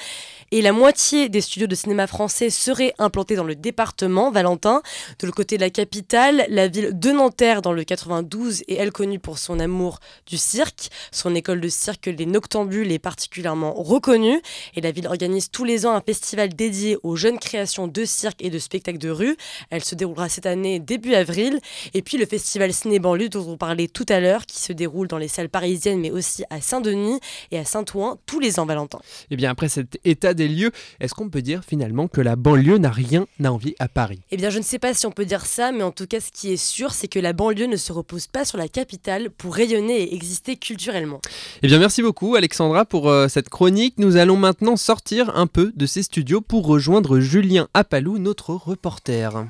Et 0.51 0.63
la 0.63 0.73
moitié 0.73 1.29
des 1.29 1.41
studios 1.41 1.67
de 1.67 1.75
cinéma 1.75 2.07
français 2.07 2.51
seraient 2.51 2.95
implantés 2.99 3.37
dans 3.37 3.45
le 3.45 3.55
département, 3.55 4.31
Valentin. 4.31 4.83
De 5.19 5.27
le 5.27 5.33
côté 5.33 5.57
de 5.57 5.63
la 5.63 5.71
capitale, 5.71 6.47
la 6.49 6.69
ville 6.69 6.99
de 6.99 7.11
Nanterre, 7.11 7.61
dans 7.61 7.73
le 7.73 7.85
92, 7.85 8.63
est 8.69 8.75
elle 8.75 8.93
connue 8.93 9.19
pour 9.19 9.39
son 9.39 9.61
amour 9.61 9.99
du 10.27 10.39
cirque. 10.39 10.89
Son 11.13 11.35
école 11.35 11.61
de 11.61 11.69
cirque, 11.69 12.07
les 12.07 12.27
Noctambules, 12.27 12.93
est 12.93 12.99
particulièrement 12.99 13.75
reconnue. 13.75 14.41
Et 14.75 14.81
la 14.81 14.91
ville 14.91 15.07
organise 15.07 15.51
tous 15.51 15.65
les 15.65 15.85
ans 15.85 15.93
un 15.95 16.01
festival 16.01 16.55
dédié 16.55 16.97
aux 17.03 17.17
jeunes 17.17 17.39
créations 17.39 17.89
de 17.89 18.05
cirque 18.05 18.43
et 18.43 18.51
de 18.51 18.59
spectacles 18.59 18.99
de 18.99 19.11
rue. 19.11 19.37
Elle 19.71 19.85
se 19.85 19.95
déroulera 19.95 20.29
cette 20.29 20.47
année 20.47 20.79
début 20.79 21.08
avril. 21.15 21.61
Et 21.95 22.03
puis 22.03 22.19
le 22.19 22.27
festival 22.27 22.73
Ciné 22.73 22.99
Banlieue 22.99 23.29
dont 23.29 23.47
on 23.49 23.57
parlait 23.57 23.89
tout 23.89 24.07
à 24.09 24.21
l'heure, 24.21 24.47
qui 24.47 24.59
se 24.59 24.73
déroule 24.73 25.09
dans 25.09 25.19
les 25.19 25.29
salles 25.29 25.49
parisiennes, 25.49 26.01
mais 26.01 26.11
aussi 26.11 26.45
à 26.51 26.61
Saint-Denis 26.61 27.21
et 27.51 27.59
à 27.59 27.65
Saint-Ouen 27.65 28.19
tous 28.27 28.41
les 28.41 28.59
ans, 28.59 28.67
Valentin. 28.67 28.99
eh 29.31 29.37
bien 29.37 29.51
après 29.51 29.69
cet 29.69 29.99
état 30.05 30.35
des 30.35 30.49
lieux, 30.49 30.71
est-ce 31.01 31.15
qu'on 31.15 31.29
peut 31.29 31.43
dire 31.43 31.63
finalement 31.67 32.09
que 32.09 32.21
la 32.21 32.37
banlieue 32.37 32.79
n'a 32.79 32.91
rien 32.91 33.27
à 33.43 33.53
envier 33.53 33.75
à 33.79 33.89
Paris? 33.89 34.21
Eh 34.31 34.37
bien, 34.37 34.51
je 34.51 34.59
ne 34.59 34.65
sais 34.65 34.79
pas 34.79 34.95
si 34.95 35.07
on 35.07 35.11
peut 35.11 35.25
dire 35.25 35.47
ça, 35.47 35.73
mais 35.73 35.83
en 35.83 35.93
tout 35.93 36.07
cas, 36.07 36.21
ce 36.21 36.31
qui 36.31 36.53
est 36.53 36.57
sûr, 36.57 36.93
c'est 36.93 37.09
que 37.09 37.19
la 37.19 37.33
banlieue 37.33 37.67
ne 37.67 37.77
se 37.77 37.93
repose 37.93 38.27
pas 38.27 38.45
sur 38.45 38.59
la 38.59 38.69
capitale 38.69 39.31
pour 39.31 39.55
rayonner 39.55 40.03
et 40.03 40.15
exister 40.15 40.57
culturellement. 40.57 41.21
Eh 41.63 41.67
bien 41.67 41.79
merci 41.79 42.03
beaucoup 42.03 42.35
Alexandra 42.35 42.85
pour 42.85 43.09
euh, 43.09 43.29
cette 43.29 43.49
chronique. 43.49 43.95
Nous 43.99 44.17
allons 44.17 44.37
maintenant 44.37 44.77
sortir 44.77 45.37
un 45.37 45.47
peu 45.47 45.73
de 45.75 45.87
ces 45.87 46.03
studios 46.03 46.41
pour 46.41 46.67
rejoindre 46.67 47.21
Julien 47.21 47.69
Appalou, 47.75 48.19
notre 48.19 48.55
reporter. 48.55 49.47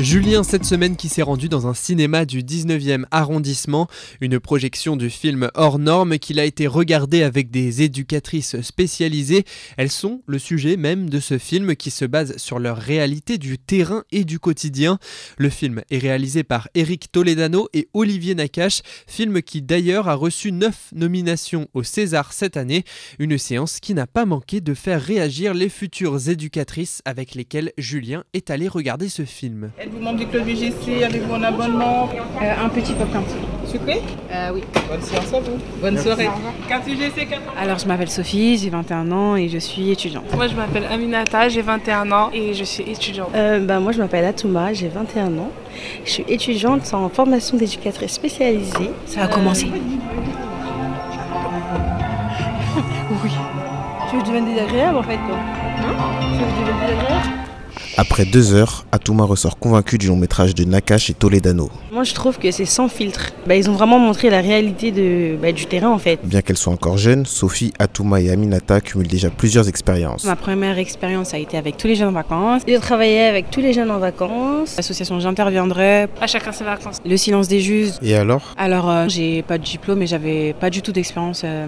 Julien, 0.00 0.42
cette 0.42 0.64
semaine 0.64 0.96
qui 0.96 1.08
s'est 1.08 1.22
rendu 1.22 1.48
dans 1.48 1.68
un 1.68 1.72
cinéma 1.72 2.24
du 2.24 2.42
19e 2.42 3.04
arrondissement, 3.12 3.86
une 4.20 4.40
projection 4.40 4.96
du 4.96 5.08
film 5.08 5.50
hors 5.54 5.78
norme 5.78 6.18
qu'il 6.18 6.40
a 6.40 6.44
été 6.44 6.66
regardé 6.66 7.22
avec 7.22 7.52
des 7.52 7.82
éducatrices 7.82 8.60
spécialisées. 8.60 9.44
Elles 9.76 9.92
sont 9.92 10.22
le 10.26 10.40
sujet 10.40 10.76
même 10.76 11.08
de 11.08 11.20
ce 11.20 11.38
film 11.38 11.76
qui 11.76 11.92
se 11.92 12.04
base 12.04 12.36
sur 12.38 12.58
leur 12.58 12.76
réalité 12.76 13.38
du 13.38 13.56
terrain 13.56 14.02
et 14.10 14.24
du 14.24 14.40
quotidien. 14.40 14.98
Le 15.38 15.48
film 15.48 15.82
est 15.90 15.98
réalisé 15.98 16.42
par 16.42 16.68
Eric 16.74 17.12
Toledano 17.12 17.68
et 17.72 17.88
Olivier 17.94 18.34
Nakache, 18.34 18.82
film 19.06 19.42
qui 19.42 19.62
d'ailleurs 19.62 20.08
a 20.08 20.16
reçu 20.16 20.50
9 20.50 20.90
nominations 20.96 21.68
au 21.72 21.84
César 21.84 22.32
cette 22.32 22.56
année, 22.56 22.82
une 23.20 23.38
séance 23.38 23.78
qui 23.78 23.94
n'a 23.94 24.08
pas 24.08 24.26
manqué 24.26 24.60
de 24.60 24.74
faire 24.74 25.00
réagir 25.00 25.54
les 25.54 25.68
futures 25.68 26.28
éducatrices 26.28 27.00
avec 27.04 27.36
lesquelles 27.36 27.72
Julien 27.78 28.24
est 28.32 28.50
allé 28.50 28.66
regarder 28.66 29.08
ce 29.08 29.24
film. 29.24 29.70
Êtes-vous 29.84 30.00
membre 30.00 30.18
du 30.20 30.26
club 30.26 30.48
UGC 30.48 31.04
Avez-vous 31.04 31.34
un 31.34 31.42
abonnement? 31.42 32.08
Euh, 32.40 32.64
un 32.64 32.70
petit 32.70 32.94
popcorn. 32.94 33.22
Sucré? 33.66 34.00
Euh, 34.32 34.52
oui. 34.54 34.62
Bonne 34.88 35.02
séance 35.02 35.34
à 35.34 35.40
vous. 35.40 35.58
Bonne 35.82 35.98
soirée. 35.98 36.30
Carte 36.66 36.88
UGC, 36.88 37.28
carte 37.28 37.42
Alors, 37.60 37.78
je 37.78 37.86
m'appelle 37.86 38.08
Sophie, 38.08 38.56
j'ai 38.56 38.70
21 38.70 39.12
ans 39.12 39.36
et 39.36 39.50
je 39.50 39.58
suis 39.58 39.90
étudiante. 39.90 40.24
Moi, 40.34 40.48
je 40.48 40.54
m'appelle 40.54 40.86
Aminata, 40.90 41.50
j'ai 41.50 41.60
21 41.60 42.10
ans 42.12 42.30
et 42.32 42.54
je 42.54 42.64
suis 42.64 42.90
étudiante. 42.90 43.28
Euh, 43.34 43.60
bah, 43.60 43.78
moi, 43.78 43.92
je 43.92 43.98
m'appelle 43.98 44.24
Atouma, 44.24 44.72
j'ai 44.72 44.88
21 44.88 45.26
ans. 45.36 45.50
Je 46.06 46.12
suis 46.12 46.24
étudiante 46.28 46.94
en 46.94 47.10
formation 47.10 47.58
d'éducatrice 47.58 48.12
spécialisée. 48.12 48.90
Ça 49.04 49.24
a 49.24 49.28
commencé. 49.28 49.66
Oui. 53.22 53.30
Tu 54.08 54.16
veux 54.16 54.22
que 54.22 54.26
je 54.26 54.32
devienne 54.32 54.54
désagréable 54.54 54.96
en 54.96 55.02
fait, 55.02 55.16
toi? 55.16 55.36
Hein? 55.36 55.94
Tu 56.20 56.38
veux 56.38 56.44
que 56.44 56.50
je 56.50 56.60
devienne 56.60 56.96
désagréable? 56.96 57.43
Après 57.96 58.24
deux 58.24 58.54
heures, 58.54 58.84
Atouma 58.90 59.22
ressort 59.24 59.56
convaincu 59.56 59.98
du 59.98 60.08
long 60.08 60.16
métrage 60.16 60.52
de 60.56 60.64
Nakash 60.64 61.10
et 61.10 61.14
Toledano. 61.14 61.70
Moi, 61.92 62.02
je 62.02 62.12
trouve 62.12 62.38
que 62.38 62.50
c'est 62.50 62.64
sans 62.64 62.88
filtre. 62.88 63.30
Bah, 63.46 63.54
ils 63.54 63.70
ont 63.70 63.74
vraiment 63.74 64.00
montré 64.00 64.30
la 64.30 64.40
réalité 64.40 64.90
de, 64.90 65.36
bah, 65.40 65.52
du 65.52 65.66
terrain 65.66 65.90
en 65.90 65.98
fait. 65.98 66.18
Bien 66.24 66.42
qu'elles 66.42 66.56
soient 66.56 66.72
encore 66.72 66.98
jeunes, 66.98 67.24
Sophie, 67.24 67.72
Atouma 67.78 68.20
et 68.20 68.30
Aminata 68.30 68.80
cumulent 68.80 69.06
déjà 69.06 69.30
plusieurs 69.30 69.68
expériences. 69.68 70.24
Ma 70.24 70.34
première 70.34 70.76
expérience 70.78 71.34
a 71.34 71.38
été 71.38 71.56
avec 71.56 71.76
tous 71.76 71.86
les 71.86 71.94
jeunes 71.94 72.08
en 72.08 72.12
vacances. 72.12 72.62
J'ai 72.66 72.80
travaillé 72.80 73.20
avec 73.20 73.50
tous 73.52 73.60
les 73.60 73.72
jeunes 73.72 73.92
en 73.92 73.98
vacances. 74.00 74.74
L'association 74.76 75.20
J'interviendrai, 75.20 76.08
À 76.20 76.26
chacun 76.26 76.50
ses 76.50 76.64
vacances. 76.64 76.96
le 77.06 77.16
silence 77.16 77.46
des 77.46 77.60
justes. 77.60 78.00
Et 78.02 78.16
alors? 78.16 78.54
Alors, 78.58 78.90
euh, 78.90 79.06
j'ai 79.08 79.42
pas 79.42 79.56
de 79.58 79.62
diplôme 79.64 80.02
et 80.02 80.08
j'avais 80.08 80.52
pas 80.58 80.68
du 80.68 80.82
tout 80.82 80.90
d'expérience 80.90 81.42
euh, 81.44 81.66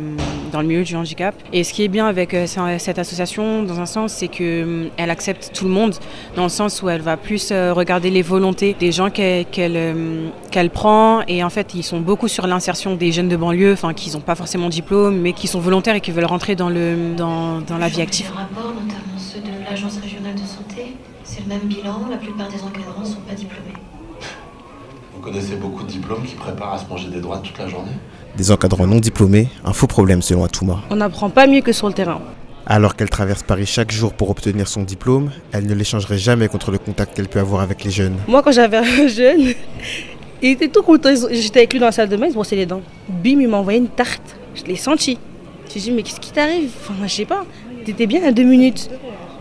dans 0.50 0.60
le 0.60 0.66
milieu 0.66 0.82
du 0.82 0.96
handicap. 0.96 1.36
Et 1.52 1.62
ce 1.62 1.72
qui 1.72 1.84
est 1.84 1.88
bien 1.88 2.06
avec 2.08 2.34
euh, 2.34 2.48
ce- 2.48 2.78
cette 2.78 2.98
association, 2.98 3.62
dans 3.62 3.78
un 3.78 3.86
sens, 3.86 4.12
c'est 4.12 4.26
que 4.28 4.42
euh, 4.42 4.88
elle 4.96 5.10
accepte 5.10 5.52
tout 5.54 5.66
le 5.66 5.70
monde. 5.70 5.94
Dans 6.34 6.44
le 6.44 6.48
sens 6.48 6.82
où 6.82 6.88
elle 6.88 7.00
va 7.00 7.16
plus 7.16 7.50
euh, 7.50 7.72
regarder 7.72 8.10
les 8.10 8.22
volontés 8.22 8.76
des 8.78 8.92
gens 8.92 9.10
qu'elle 9.10 9.46
euh, 9.58 10.28
qu'elle 10.50 10.70
prend. 10.70 11.22
Et 11.28 11.42
en 11.44 11.50
fait, 11.50 11.74
ils 11.74 11.82
sont 11.82 12.00
beaucoup 12.00 12.28
sur 12.28 12.46
l'insertion 12.46 12.94
des 12.94 13.12
jeunes 13.12 13.28
de 13.28 13.36
banlieue, 13.36 13.72
enfin, 13.72 13.94
qui 13.94 14.10
n'ont 14.12 14.20
pas 14.20 14.34
forcément 14.34 14.66
de 14.66 14.72
diplôme, 14.72 15.18
mais 15.18 15.32
qui 15.32 15.46
sont 15.46 15.60
volontaires 15.60 15.94
et 15.94 16.00
qui 16.00 16.10
veulent 16.10 16.24
rentrer 16.24 16.56
dans, 16.56 16.68
le, 16.68 17.14
dans, 17.16 17.60
dans 17.60 17.78
la 17.78 17.88
vie 17.88 18.02
active. 18.02 18.30
rapports, 18.34 18.72
notamment 18.72 19.18
ceux 19.18 19.40
de 19.40 19.64
l'Agence 19.68 19.98
régionale 20.02 20.34
de 20.34 20.46
santé, 20.46 20.96
c'est 21.24 21.40
le 21.42 21.48
même 21.48 21.62
bilan. 21.64 22.00
La 22.10 22.16
plupart 22.16 22.48
des 22.48 22.62
encadrants 22.62 23.00
ne 23.00 23.06
sont 23.06 23.20
pas 23.28 23.34
diplômés. 23.34 23.72
Vous 25.14 25.20
connaissez 25.22 25.56
beaucoup 25.56 25.82
de 25.82 25.88
diplômes 25.88 26.24
qui 26.24 26.34
préparent 26.34 26.74
à 26.74 26.78
se 26.78 26.86
manger 26.86 27.08
des 27.08 27.20
droits 27.20 27.38
toute 27.38 27.58
la 27.58 27.68
journée? 27.68 27.90
Des 28.36 28.50
encadrants 28.50 28.86
non 28.86 29.00
diplômés, 29.00 29.48
un 29.64 29.72
faux 29.72 29.86
problème 29.86 30.22
selon 30.22 30.44
Atouma. 30.44 30.80
On 30.90 30.96
n'apprend 30.96 31.30
pas 31.30 31.46
mieux 31.46 31.62
que 31.62 31.72
sur 31.72 31.88
le 31.88 31.94
terrain. 31.94 32.20
Alors 32.68 32.96
qu'elle 32.96 33.08
traverse 33.10 33.44
Paris 33.44 33.64
chaque 33.64 33.92
jour 33.92 34.12
pour 34.12 34.28
obtenir 34.28 34.66
son 34.66 34.82
diplôme, 34.82 35.30
elle 35.52 35.66
ne 35.66 35.74
l'échangerait 35.74 36.18
jamais 36.18 36.48
contre 36.48 36.72
le 36.72 36.78
contact 36.78 37.14
qu'elle 37.16 37.28
peut 37.28 37.38
avoir 37.38 37.60
avec 37.62 37.84
les 37.84 37.92
jeunes. 37.92 38.16
Moi, 38.26 38.42
quand 38.42 38.50
j'avais 38.50 38.78
un 38.78 39.06
jeune, 39.06 39.54
il 40.42 40.50
était 40.50 40.66
tout 40.66 40.82
content. 40.82 41.10
J'étais 41.30 41.60
avec 41.60 41.72
lui 41.72 41.78
dans 41.78 41.86
la 41.86 41.92
salle 41.92 42.08
de 42.08 42.16
bain, 42.16 42.26
il 42.26 42.30
se 42.30 42.34
brossait 42.34 42.56
les 42.56 42.66
dents. 42.66 42.82
Bim, 43.08 43.40
il 43.40 43.46
m'a 43.48 43.58
envoyé 43.58 43.78
une 43.78 43.88
tarte. 43.88 44.34
Je 44.56 44.64
l'ai 44.64 44.74
senti. 44.74 45.16
J'ai 45.72 45.78
dit, 45.78 45.92
mais 45.92 46.02
qu'est-ce 46.02 46.18
qui 46.18 46.32
t'arrive? 46.32 46.70
Je 47.04 47.08
sais 47.08 47.24
pas. 47.24 47.44
T'étais 47.84 48.06
bien 48.06 48.24
à 48.24 48.32
deux 48.32 48.42
minutes. 48.42 48.90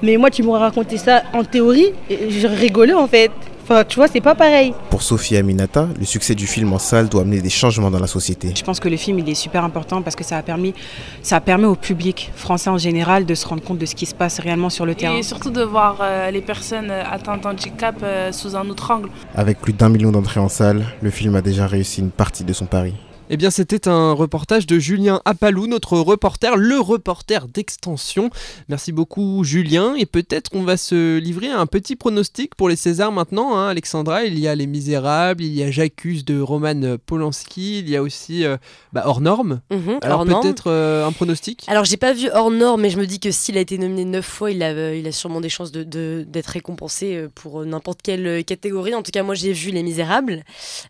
Mais 0.03 0.17
moi, 0.17 0.29
tu 0.29 0.43
m'aurais 0.43 0.59
raconté 0.59 0.97
ça 0.97 1.23
en 1.33 1.43
théorie, 1.43 1.93
je 2.09 2.47
rigolais 2.47 2.93
en 2.93 3.07
fait. 3.07 3.31
Enfin, 3.67 3.83
tu 3.83 3.95
vois, 3.95 4.07
c'est 4.07 4.21
pas 4.21 4.35
pareil. 4.35 4.75
Pour 4.91 5.01
Sophie 5.01 5.37
Aminata, 5.37 5.87
le 5.97 6.05
succès 6.05 6.35
du 6.35 6.45
film 6.45 6.71
en 6.73 6.77
salle 6.77 7.09
doit 7.09 7.21
amener 7.21 7.41
des 7.41 7.49
changements 7.49 7.89
dans 7.89 7.97
la 7.97 8.05
société. 8.05 8.53
Je 8.55 8.63
pense 8.63 8.79
que 8.79 8.87
le 8.87 8.95
film 8.95 9.17
il 9.17 9.27
est 9.27 9.33
super 9.33 9.63
important 9.63 10.03
parce 10.03 10.15
que 10.15 10.23
ça 10.23 10.37
a 10.37 10.43
permis, 10.43 10.75
ça 11.23 11.41
permet 11.41 11.65
au 11.65 11.73
public 11.73 12.31
français 12.35 12.69
en 12.69 12.77
général 12.77 13.25
de 13.25 13.33
se 13.33 13.47
rendre 13.47 13.63
compte 13.63 13.79
de 13.79 13.87
ce 13.87 13.95
qui 13.95 14.05
se 14.05 14.13
passe 14.13 14.37
réellement 14.37 14.69
sur 14.69 14.85
le 14.85 14.93
terrain. 14.93 15.17
Et 15.17 15.23
surtout 15.23 15.49
de 15.49 15.63
voir 15.63 15.97
euh, 15.99 16.29
les 16.29 16.41
personnes 16.41 16.91
atteintes 16.91 17.41
d'handicap 17.41 17.95
euh, 18.03 18.31
sous 18.31 18.55
un 18.55 18.69
autre 18.69 18.91
angle. 18.91 19.09
Avec 19.33 19.59
plus 19.59 19.73
d'un 19.73 19.89
million 19.89 20.11
d'entrées 20.11 20.39
en 20.39 20.49
salle, 20.49 20.85
le 21.01 21.09
film 21.09 21.35
a 21.35 21.41
déjà 21.41 21.65
réussi 21.65 22.01
une 22.01 22.11
partie 22.11 22.43
de 22.43 22.53
son 22.53 22.67
pari. 22.67 22.93
Eh 23.31 23.37
bien, 23.37 23.49
c'était 23.49 23.87
un 23.87 24.11
reportage 24.11 24.67
de 24.67 24.77
Julien 24.77 25.19
Apalou, 25.25 25.65
notre 25.65 25.97
reporter, 25.97 26.55
le 26.57 26.79
reporter 26.79 27.47
d'extension. 27.47 28.29
Merci 28.69 28.91
beaucoup, 28.91 29.43
Julien. 29.43 29.95
Et 29.95 30.05
peut-être 30.05 30.51
on 30.53 30.61
va 30.61 30.77
se 30.77 31.17
livrer 31.17 31.47
à 31.49 31.59
un 31.59 31.65
petit 31.65 31.95
pronostic 31.95 32.53
pour 32.53 32.69
les 32.69 32.75
Césars 32.75 33.11
maintenant. 33.11 33.57
Hein. 33.57 33.69
Alexandra, 33.69 34.25
il 34.25 34.37
y 34.37 34.47
a 34.47 34.53
Les 34.53 34.67
Misérables, 34.67 35.43
il 35.43 35.55
y 35.55 35.63
a 35.63 35.71
J'accuse 35.71 36.23
de 36.23 36.39
Roman 36.39 36.97
Polanski, 37.03 37.79
il 37.79 37.89
y 37.89 37.95
a 37.95 38.03
aussi 38.03 38.45
euh, 38.45 38.57
bah, 38.93 39.01
Hors 39.07 39.21
Norme. 39.21 39.59
Mhm, 39.71 39.97
Alors 40.03 40.23
peut-être 40.23 40.69
euh, 40.69 41.07
un 41.07 41.11
pronostic? 41.11 41.63
Alors 41.67 41.83
j'ai 41.85 41.97
pas 41.97 42.13
vu 42.13 42.29
hors 42.31 42.51
norme, 42.51 42.81
mais 42.81 42.91
je 42.91 42.99
me 42.99 43.07
dis 43.07 43.19
que 43.19 43.31
s'il 43.31 43.57
a 43.57 43.61
été 43.61 43.79
nominé 43.79 44.05
neuf 44.05 44.25
fois, 44.25 44.51
il 44.51 44.61
a, 44.61 44.67
euh, 44.69 44.95
il 44.95 45.07
a 45.07 45.11
sûrement 45.11 45.41
des 45.41 45.49
chances 45.49 45.71
de- 45.71 45.83
de- 45.83 46.25
d'être 46.27 46.47
récompensé 46.49 47.15
euh, 47.15 47.29
pour 47.33 47.65
n'importe 47.65 48.01
quelle 48.03 48.45
catégorie. 48.45 48.93
En 48.93 49.01
tout 49.01 49.11
cas, 49.11 49.23
moi 49.23 49.33
j'ai 49.33 49.51
vu 49.51 49.71
Les 49.71 49.81
Misérables, 49.81 50.43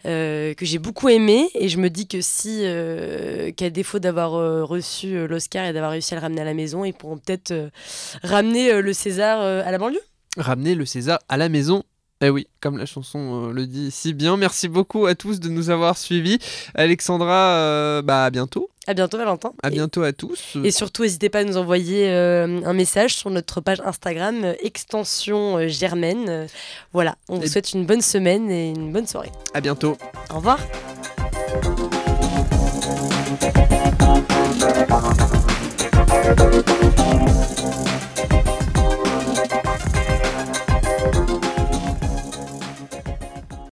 que 0.03 0.53
j'ai 0.61 0.79
beaucoup 0.79 1.07
aimé, 1.07 1.49
et 1.55 1.69
je 1.69 1.77
me 1.77 1.89
dis 1.89 2.07
que 2.07 2.24
si, 2.25 2.61
euh, 2.63 3.51
qu'à 3.51 3.69
défaut 3.69 3.99
d'avoir 3.99 4.33
euh, 4.35 4.63
reçu 4.63 5.15
euh, 5.15 5.27
l'Oscar 5.27 5.65
et 5.65 5.73
d'avoir 5.73 5.91
réussi 5.91 6.13
à 6.13 6.17
le 6.17 6.21
ramener 6.21 6.41
à 6.41 6.45
la 6.45 6.53
maison, 6.53 6.83
ils 6.83 6.93
pourront 6.93 7.17
peut-être 7.17 7.53
ramener 8.23 8.81
le 8.81 8.93
César 8.93 9.39
à 9.41 9.71
la 9.71 9.77
banlieue? 9.77 10.01
Ramener 10.37 10.75
le 10.75 10.85
César 10.85 11.19
à 11.29 11.37
la 11.37 11.47
maison. 11.49 11.83
Eh 12.21 12.29
oui, 12.29 12.47
comme 12.61 12.77
la 12.77 12.85
chanson 12.85 13.49
euh, 13.49 13.51
le 13.51 13.67
dit 13.67 13.91
si 13.91 14.13
bien. 14.13 14.37
Merci 14.37 14.69
beaucoup 14.69 15.05
à 15.05 15.15
tous 15.15 15.41
de 15.41 15.49
nous 15.49 15.69
avoir 15.69 15.97
suivis. 15.97 16.39
Alexandra, 16.73 17.57
euh, 17.57 18.01
bah 18.01 18.23
à 18.23 18.29
bientôt. 18.29 18.69
À 18.87 18.93
bientôt, 18.93 19.17
Valentin. 19.17 19.51
À 19.63 19.67
Et- 19.67 19.71
bientôt 19.71 20.01
à 20.01 20.13
tous. 20.13 20.55
Et 20.63 20.71
surtout, 20.71 21.01
n'hésitez 21.03 21.27
pas 21.27 21.39
à 21.39 21.43
nous 21.43 21.57
envoyer 21.57 22.07
euh, 22.09 22.61
un 22.63 22.73
message 22.73 23.15
sur 23.15 23.29
notre 23.31 23.59
page 23.59 23.81
Instagram, 23.83 24.53
extension 24.61 25.67
germaine. 25.67 26.47
Voilà, 26.93 27.15
on 27.27 27.37
vous 27.37 27.47
souhaite 27.47 27.73
une 27.73 27.85
bonne 27.85 28.01
semaine 28.01 28.49
et 28.49 28.69
une 28.69 28.93
bonne 28.93 29.07
soirée. 29.07 29.31
À 29.53 29.59
bientôt. 29.59 29.97
Au 30.31 30.35
revoir. 30.37 30.59
Thank 36.35 36.69